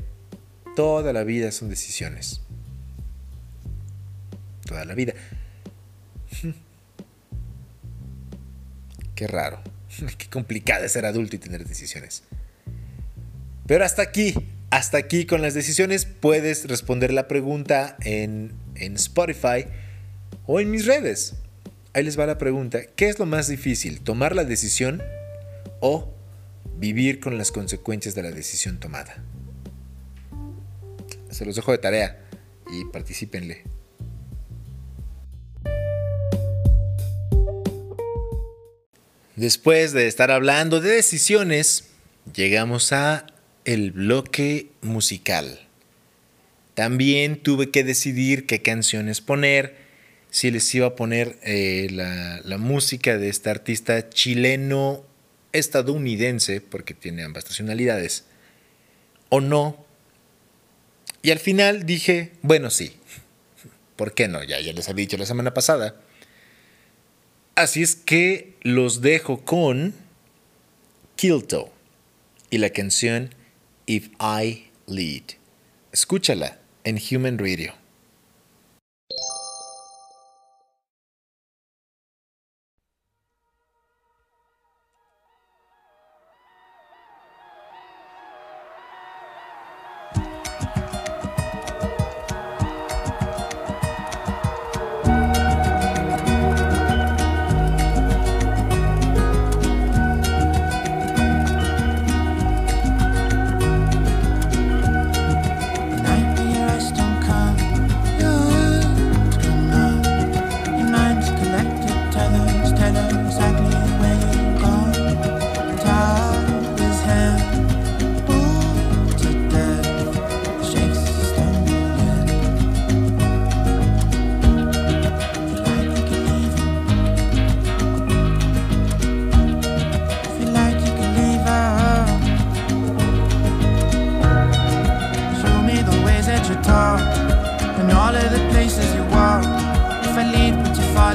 Toda 0.76 1.12
la 1.12 1.24
vida 1.24 1.50
son 1.50 1.68
decisiones. 1.68 2.42
Toda 4.64 4.84
la 4.84 4.94
vida. 4.94 5.14
Qué 9.16 9.26
raro. 9.26 9.60
Qué 10.16 10.28
complicado 10.30 10.84
es 10.84 10.92
ser 10.92 11.06
adulto 11.06 11.34
y 11.34 11.40
tener 11.40 11.66
decisiones. 11.66 12.22
Pero 13.66 13.84
hasta 13.84 14.02
aquí, 14.02 14.32
hasta 14.70 14.98
aquí 14.98 15.26
con 15.26 15.42
las 15.42 15.54
decisiones 15.54 16.04
puedes 16.06 16.68
responder 16.68 17.12
la 17.12 17.26
pregunta 17.26 17.96
en, 18.02 18.52
en 18.76 18.94
Spotify 18.94 19.66
o 20.46 20.60
en 20.60 20.70
mis 20.70 20.86
redes. 20.86 21.34
Ahí 21.94 22.04
les 22.04 22.16
va 22.16 22.26
la 22.26 22.38
pregunta. 22.38 22.82
¿Qué 22.94 23.08
es 23.08 23.18
lo 23.18 23.26
más 23.26 23.48
difícil? 23.48 24.02
¿Tomar 24.02 24.36
la 24.36 24.44
decisión 24.44 25.02
o 25.82 26.08
vivir 26.78 27.20
con 27.20 27.36
las 27.36 27.50
consecuencias 27.52 28.14
de 28.14 28.22
la 28.22 28.30
decisión 28.30 28.78
tomada. 28.78 29.22
Se 31.28 31.44
los 31.44 31.56
dejo 31.56 31.72
de 31.72 31.78
tarea 31.78 32.24
y 32.72 32.84
participenle. 32.92 33.64
Después 39.34 39.92
de 39.92 40.06
estar 40.06 40.30
hablando 40.30 40.80
de 40.80 40.90
decisiones, 40.90 41.88
llegamos 42.32 42.92
a 42.92 43.26
el 43.64 43.90
bloque 43.90 44.68
musical. 44.82 45.66
También 46.74 47.42
tuve 47.42 47.70
que 47.70 47.82
decidir 47.82 48.46
qué 48.46 48.62
canciones 48.62 49.20
poner, 49.20 49.76
si 50.30 50.52
les 50.52 50.72
iba 50.74 50.86
a 50.86 50.96
poner 50.96 51.38
eh, 51.42 51.88
la, 51.90 52.40
la 52.44 52.56
música 52.56 53.18
de 53.18 53.28
este 53.28 53.50
artista 53.50 54.08
chileno 54.10 55.04
estadounidense, 55.52 56.60
porque 56.60 56.94
tiene 56.94 57.22
ambas 57.22 57.44
nacionalidades, 57.44 58.24
o 59.28 59.40
no. 59.40 59.84
Y 61.22 61.30
al 61.30 61.38
final 61.38 61.86
dije, 61.86 62.32
bueno, 62.42 62.70
sí. 62.70 62.96
¿Por 63.96 64.14
qué 64.14 64.28
no? 64.28 64.42
Ya, 64.42 64.60
ya 64.60 64.72
les 64.72 64.88
había 64.88 65.04
dicho 65.04 65.16
la 65.16 65.26
semana 65.26 65.54
pasada. 65.54 65.96
Así 67.54 67.82
es 67.82 67.96
que 67.96 68.56
los 68.62 69.02
dejo 69.02 69.44
con 69.44 69.94
Kilto 71.16 71.72
y 72.50 72.58
la 72.58 72.70
canción 72.70 73.34
If 73.86 74.08
I 74.20 74.70
Lead. 74.86 75.36
Escúchala 75.92 76.58
en 76.84 76.98
Human 77.10 77.38
Radio. 77.38 77.81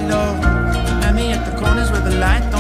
You? 0.07 0.41
Met 1.01 1.15
me 1.15 1.31
at 1.31 1.43
the 1.45 1.57
corners 1.57 1.91
where 1.91 2.01
the 2.01 2.15
light 2.15 2.56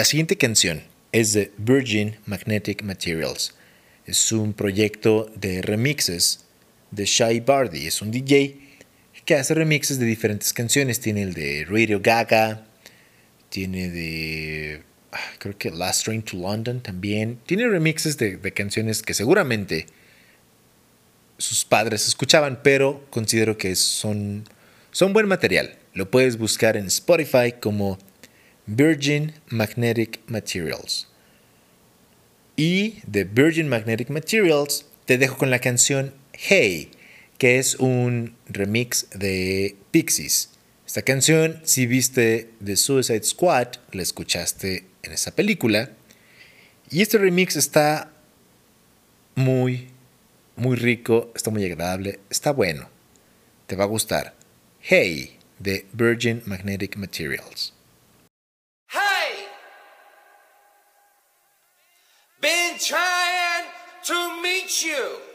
La 0.00 0.06
siguiente 0.06 0.38
canción 0.38 0.82
es 1.12 1.34
de 1.34 1.52
Virgin 1.58 2.16
Magnetic 2.24 2.82
Materials. 2.82 3.52
Es 4.06 4.32
un 4.32 4.54
proyecto 4.54 5.30
de 5.36 5.60
remixes 5.60 6.46
de 6.90 7.04
Shai 7.04 7.40
Bardi. 7.40 7.86
Es 7.86 8.00
un 8.00 8.10
DJ 8.10 8.78
que 9.26 9.34
hace 9.34 9.52
remixes 9.52 9.98
de 9.98 10.06
diferentes 10.06 10.54
canciones. 10.54 11.00
Tiene 11.00 11.20
el 11.20 11.34
de 11.34 11.66
Radio 11.68 12.00
Gaga, 12.02 12.64
tiene 13.50 13.90
de 13.90 14.82
ah, 15.12 15.18
creo 15.38 15.58
que 15.58 15.70
Last 15.70 16.04
Train 16.04 16.22
to 16.22 16.38
London 16.38 16.80
también. 16.80 17.38
Tiene 17.44 17.68
remixes 17.68 18.16
de, 18.16 18.40
canciones 18.54 19.02
que 19.02 19.12
seguramente 19.12 19.84
sus 21.36 21.66
padres 21.66 22.08
escuchaban, 22.08 22.60
pero 22.62 23.04
considero 23.10 23.58
que 23.58 23.76
son 23.76 24.46
buen 25.12 25.28
material. 25.28 25.76
Lo 25.92 26.10
puedes 26.10 26.38
buscar 26.38 26.78
en 26.78 26.86
Spotify 26.86 27.52
como 27.60 27.98
Virgin 28.72 29.32
Magnetic 29.48 30.20
Materials. 30.28 31.08
Y 32.54 33.00
de 33.04 33.24
Virgin 33.24 33.68
Magnetic 33.68 34.10
Materials 34.10 34.86
te 35.06 35.18
dejo 35.18 35.36
con 35.36 35.50
la 35.50 35.58
canción 35.58 36.14
Hey, 36.32 36.92
que 37.38 37.58
es 37.58 37.74
un 37.74 38.36
remix 38.48 39.08
de 39.10 39.76
Pixies. 39.90 40.50
Esta 40.86 41.02
canción, 41.02 41.60
si 41.64 41.86
viste 41.86 42.50
The 42.64 42.76
Suicide 42.76 43.24
Squad, 43.24 43.78
la 43.90 44.02
escuchaste 44.02 44.84
en 45.02 45.12
esa 45.12 45.34
película. 45.34 45.90
Y 46.90 47.02
este 47.02 47.18
remix 47.18 47.56
está 47.56 48.12
muy, 49.34 49.88
muy 50.54 50.76
rico, 50.76 51.32
está 51.34 51.50
muy 51.50 51.64
agradable, 51.64 52.20
está 52.30 52.52
bueno. 52.52 52.88
Te 53.66 53.74
va 53.74 53.82
a 53.82 53.88
gustar. 53.88 54.36
Hey, 54.80 55.38
de 55.58 55.86
Virgin 55.92 56.44
Magnetic 56.46 56.94
Materials. 56.96 57.74
Been 62.40 62.78
trying 62.78 63.66
to 64.04 64.42
meet 64.42 64.82
you. 64.82 65.29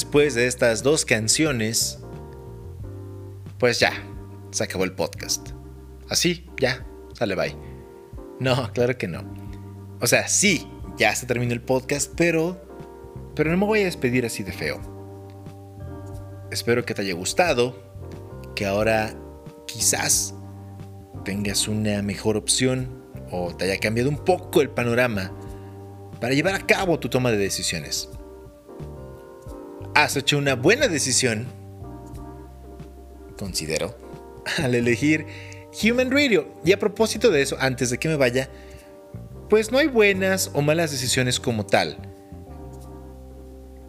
Después 0.00 0.34
de 0.34 0.46
estas 0.46 0.82
dos 0.82 1.04
canciones, 1.04 1.98
pues 3.58 3.78
ya, 3.80 3.92
se 4.50 4.64
acabó 4.64 4.84
el 4.84 4.92
podcast. 4.92 5.50
Así, 6.08 6.46
ya, 6.58 6.86
sale 7.12 7.34
bye. 7.34 7.54
No, 8.38 8.72
claro 8.72 8.96
que 8.96 9.06
no. 9.06 9.22
O 10.00 10.06
sea, 10.06 10.26
sí, 10.26 10.66
ya 10.96 11.14
se 11.14 11.26
terminó 11.26 11.52
el 11.52 11.60
podcast, 11.60 12.12
pero 12.16 12.66
pero 13.36 13.50
no 13.50 13.58
me 13.58 13.66
voy 13.66 13.80
a 13.82 13.84
despedir 13.84 14.24
así 14.24 14.42
de 14.42 14.52
feo. 14.52 14.80
Espero 16.50 16.86
que 16.86 16.94
te 16.94 17.02
haya 17.02 17.12
gustado, 17.12 17.76
que 18.56 18.64
ahora 18.64 19.14
quizás 19.66 20.34
tengas 21.26 21.68
una 21.68 22.00
mejor 22.00 22.38
opción 22.38 23.04
o 23.30 23.54
te 23.54 23.66
haya 23.66 23.78
cambiado 23.78 24.08
un 24.08 24.24
poco 24.24 24.62
el 24.62 24.70
panorama 24.70 25.30
para 26.22 26.32
llevar 26.32 26.54
a 26.54 26.66
cabo 26.66 26.98
tu 26.98 27.10
toma 27.10 27.30
de 27.30 27.36
decisiones. 27.36 28.08
Has 29.94 30.16
hecho 30.16 30.38
una 30.38 30.54
buena 30.54 30.88
decisión, 30.88 31.46
considero, 33.36 33.96
al 34.58 34.74
elegir 34.74 35.26
Human 35.82 36.10
Radio. 36.10 36.48
Y 36.64 36.72
a 36.72 36.78
propósito 36.78 37.30
de 37.30 37.42
eso, 37.42 37.56
antes 37.60 37.90
de 37.90 37.98
que 37.98 38.08
me 38.08 38.16
vaya, 38.16 38.48
pues 39.48 39.72
no 39.72 39.78
hay 39.78 39.88
buenas 39.88 40.50
o 40.54 40.62
malas 40.62 40.90
decisiones 40.90 41.40
como 41.40 41.66
tal. 41.66 41.96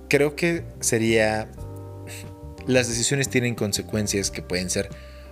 Creo 0.10 0.36
que 0.36 0.64
sería... 0.80 1.50
Las 2.68 2.88
decisiones 2.88 3.28
tienen 3.28 3.56
consecuencias 3.56 4.30
que 4.30 4.44
pueden 4.44 4.70
ser 4.70 4.90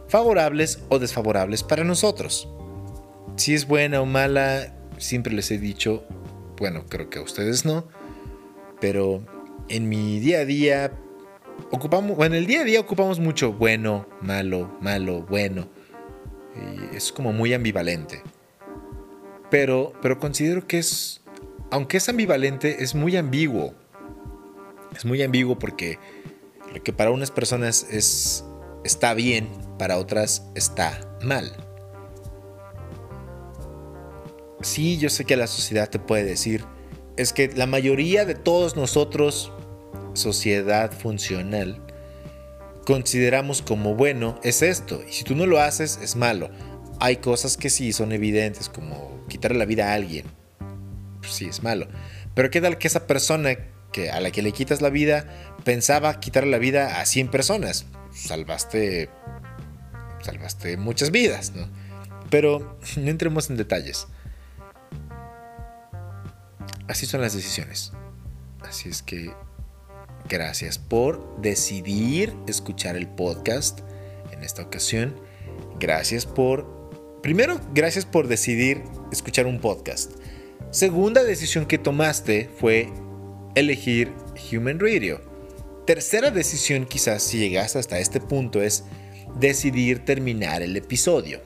favorables 0.08 0.80
o 0.90 0.98
desfavorables 0.98 1.62
para 1.62 1.84
nosotros. 1.84 2.50
Si 3.36 3.54
es 3.54 3.68
buena 3.68 4.02
o 4.02 4.06
mala, 4.08 4.74
siempre 4.98 5.32
les 5.34 5.52
he 5.52 5.60
dicho, 5.60 6.04
bueno, 6.58 6.86
creo 6.90 7.10
que 7.12 7.20
a 7.20 7.22
ustedes 7.22 7.66
no, 7.66 7.88
pero 8.82 9.24
en 9.70 9.90
mi 9.90 10.20
día 10.20 10.40
a 10.40 10.46
día 10.46 10.92
ocupamos, 11.72 12.16
bueno, 12.16 12.36
en 12.36 12.42
el 12.42 12.48
día 12.48 12.62
a 12.62 12.64
día 12.64 12.80
ocupamos 12.80 13.20
mucho 13.20 13.54
bueno, 13.54 14.08
malo, 14.22 14.78
malo, 14.82 15.26
bueno. 15.30 15.68
Y 16.56 16.96
es 16.96 17.12
como 17.12 17.32
muy 17.32 17.54
ambivalente. 17.54 18.22
Pero, 19.50 19.94
pero 20.02 20.20
considero 20.20 20.68
que 20.68 20.80
es, 20.80 21.22
aunque 21.72 21.98
es 21.98 22.10
ambivalente, 22.10 22.84
es 22.84 22.96
muy 22.96 23.16
ambiguo. 23.16 23.74
Es 24.96 25.06
muy 25.06 25.22
ambiguo 25.22 25.58
porque 25.58 25.98
lo 26.74 26.84
que 26.84 26.94
para 26.94 27.12
unas 27.12 27.32
personas 27.32 27.88
es, 27.90 28.44
está 28.84 29.14
bien, 29.14 29.50
para 29.78 29.98
otras 29.98 30.50
está 30.56 31.18
mal. 31.24 31.52
Sí, 34.62 34.98
yo 34.98 35.10
sé 35.10 35.26
que 35.26 35.38
la 35.38 35.48
sociedad 35.48 35.90
te 35.90 36.00
puede 36.00 36.26
decir, 36.26 36.66
es 37.16 37.34
que 37.34 37.50
la 37.56 37.66
mayoría 37.66 38.26
de 38.26 38.36
todos 38.36 38.76
nosotros, 38.76 39.52
sociedad 40.14 40.92
funcional, 40.92 41.82
consideramos 42.86 43.62
como 43.62 43.96
bueno 43.96 44.40
es 44.44 44.62
esto, 44.62 45.04
y 45.08 45.14
si 45.14 45.24
tú 45.24 45.36
no 45.36 45.46
lo 45.46 45.60
haces 45.60 46.00
es 46.02 46.16
malo. 46.16 46.50
Hay 47.02 47.18
cosas 47.18 47.56
que 47.56 47.70
sí 47.70 47.94
son 47.94 48.12
evidentes, 48.12 48.68
como 48.68 49.26
quitarle 49.30 49.58
la 49.58 49.66
vida 49.66 49.92
a 49.92 49.94
alguien. 49.94 50.26
Pues 51.20 51.32
sí, 51.32 51.46
es 51.46 51.64
malo. 51.64 51.88
Pero 52.34 52.50
qué 52.50 52.60
tal 52.62 52.78
que 52.78 52.88
esa 52.88 53.08
persona 53.08 53.56
que 53.94 54.12
a 54.12 54.20
la 54.20 54.32
que 54.32 54.42
le 54.42 54.52
quitas 54.52 54.82
la 54.82 54.90
vida 54.90 55.26
pensaba 55.64 56.20
quitarle 56.20 56.52
la 56.52 56.58
vida 56.58 57.00
a 57.00 57.06
100 57.06 57.30
personas? 57.30 57.86
Salvaste 58.14 59.10
salvaste 60.22 60.78
muchas 60.78 61.12
vidas. 61.12 61.54
Pero 62.30 62.78
no 62.98 63.10
entremos 63.10 63.50
en 63.50 63.58
detalles. 63.58 64.08
Así 66.88 67.06
son 67.06 67.22
las 67.22 67.34
decisiones. 67.34 67.94
Así 68.62 68.90
es 68.90 69.02
que 69.02 69.34
gracias 70.30 70.78
por 70.78 71.42
decidir 71.42 72.34
escuchar 72.48 72.96
el 72.96 73.08
podcast 73.08 73.80
en 74.32 74.44
esta 74.44 74.62
ocasión. 74.62 75.20
Gracias 75.80 76.26
por... 76.26 76.80
Primero, 77.22 77.60
gracias 77.74 78.06
por 78.06 78.28
decidir 78.28 78.82
escuchar 79.12 79.46
un 79.46 79.60
podcast. 79.60 80.14
Segunda 80.72 81.24
decisión 81.24 81.66
que 81.66 81.78
tomaste 81.78 82.50
fue 82.60 82.88
elegir 83.56 84.14
Human 84.52 84.80
Radio. 84.80 85.20
Tercera 85.86 86.32
decisión 86.32 86.86
quizás 86.86 87.24
si 87.24 87.40
llegaste 87.40 87.80
hasta 87.80 88.00
este 88.00 88.22
punto 88.22 88.62
es 88.62 88.86
decidir 89.40 90.06
terminar 90.06 90.62
el 90.62 90.78
episodio. 90.78 91.42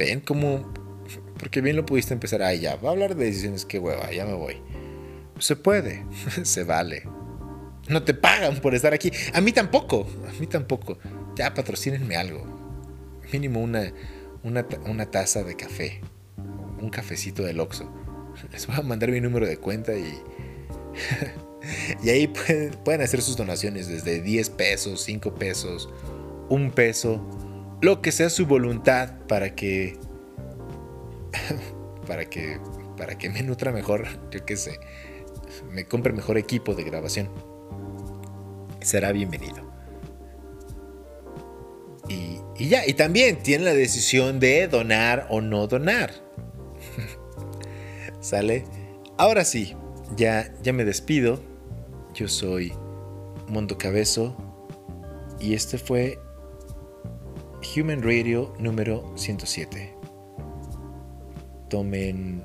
Ven 0.00 0.20
cómo... 0.20 0.72
Porque 1.38 1.60
bien 1.60 1.76
lo 1.76 1.84
pudiste 1.84 2.14
empezar. 2.14 2.42
Ay, 2.42 2.60
ya, 2.60 2.76
va 2.76 2.88
a 2.88 2.92
hablar 2.92 3.14
de 3.16 3.26
decisiones, 3.26 3.64
qué 3.64 3.78
hueva, 3.78 4.10
ya 4.12 4.24
me 4.24 4.34
voy. 4.34 4.56
Se 5.38 5.56
puede, 5.56 6.04
se 6.42 6.64
vale. 6.64 7.02
No 7.90 8.04
te 8.04 8.14
pagan 8.14 8.60
por 8.60 8.74
estar 8.74 8.94
aquí. 8.94 9.10
A 9.34 9.40
mí 9.40 9.50
tampoco, 9.52 10.06
a 10.28 10.40
mí 10.40 10.46
tampoco. 10.46 10.98
Ya 11.36 11.52
patrocínenme 11.52 12.16
algo. 12.16 12.46
Mínimo 13.32 13.60
una, 13.60 13.92
una, 14.44 14.64
una 14.86 15.10
taza 15.10 15.42
de 15.42 15.56
café. 15.56 16.00
Un 16.80 16.88
cafecito 16.88 17.42
del 17.42 17.58
Oxxo. 17.58 17.92
Les 18.52 18.66
voy 18.68 18.76
a 18.76 18.82
mandar 18.82 19.10
mi 19.10 19.20
número 19.20 19.46
de 19.46 19.56
cuenta 19.56 19.92
y... 19.96 20.22
y 22.04 22.10
ahí 22.10 22.28
pueden, 22.28 22.70
pueden 22.84 23.02
hacer 23.02 23.22
sus 23.22 23.36
donaciones 23.36 23.88
desde 23.88 24.20
10 24.22 24.50
pesos, 24.50 25.02
5 25.02 25.34
pesos, 25.34 25.90
un 26.48 26.70
peso, 26.70 27.20
lo 27.82 28.02
que 28.02 28.12
sea 28.12 28.30
su 28.30 28.46
voluntad 28.46 29.18
para 29.26 29.54
que 29.54 29.98
para 32.06 32.24
que 32.24 32.58
para 32.96 33.16
que 33.16 33.30
me 33.30 33.42
nutra 33.42 33.72
mejor, 33.72 34.06
yo 34.30 34.44
qué 34.44 34.56
sé, 34.56 34.78
me 35.70 35.84
compre 35.86 36.12
mejor 36.12 36.38
equipo 36.38 36.74
de 36.74 36.84
grabación. 36.84 37.49
Será 38.80 39.12
bienvenido. 39.12 39.70
Y, 42.08 42.68
ya, 42.68 42.86
y 42.86 42.94
también 42.94 43.42
tiene 43.42 43.64
la 43.64 43.74
decisión 43.74 44.40
de 44.40 44.68
donar 44.68 45.26
o 45.30 45.40
no 45.40 45.66
donar. 45.66 46.12
¿Sale? 48.20 48.64
Ahora 49.16 49.44
sí, 49.44 49.76
ya, 50.16 50.52
ya 50.62 50.72
me 50.72 50.84
despido. 50.84 51.40
Yo 52.14 52.26
soy 52.28 52.72
Mundo 53.48 53.78
Cabezo 53.78 54.36
y 55.38 55.54
este 55.54 55.78
fue 55.78 56.18
Human 57.76 58.02
Radio 58.02 58.54
número 58.58 59.12
107. 59.16 59.94
Tomen, 61.68 62.44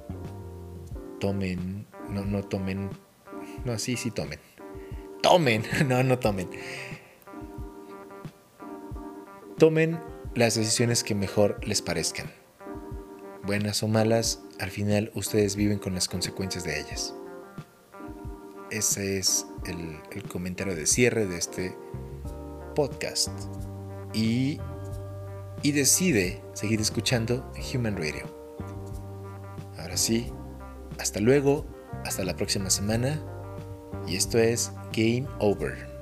tomen, 1.20 1.88
no, 2.10 2.24
no 2.24 2.44
tomen, 2.44 2.90
no, 3.66 3.80
sí, 3.80 3.98
sí 3.98 4.12
tomen. 4.12 4.40
Tomen, 5.22 5.64
no, 5.88 6.04
no 6.04 6.20
tomen. 6.20 6.50
Tomen 9.58 10.00
las 10.34 10.56
decisiones 10.56 11.04
que 11.04 11.16
mejor 11.16 11.60
les 11.66 11.82
parezcan. 11.82 12.32
Buenas 13.44 13.84
o 13.84 13.88
malas, 13.88 14.42
al 14.60 14.72
final 14.72 15.12
ustedes 15.16 15.56
viven 15.56 15.80
con 15.80 15.94
las 15.94 16.08
consecuencias 16.08 16.64
de 16.64 16.80
ellas. 16.80 17.16
Ese 18.72 19.20
es 19.20 19.46
el, 19.66 20.24
comentario 20.24 20.76
de 20.76 20.86
cierre 20.88 21.26
de 21.28 21.38
este 21.38 21.78
podcast. 22.74 23.30
Y 24.14 24.60
y 25.66 25.72
decide 25.72 26.44
seguir 26.54 26.80
escuchando 26.80 27.52
Human 27.74 27.98
Radio. 27.98 28.26
Ahora 29.80 29.98
sí, 29.98 30.32
hasta 31.00 31.20
luego, 31.20 31.66
hasta 32.04 32.24
la 32.24 32.36
próxima 32.36 32.70
semana 32.70 33.20
y 34.08 34.16
esto 34.16 34.38
es 34.38 34.72
Game 34.94 35.28
Over. 35.40 35.96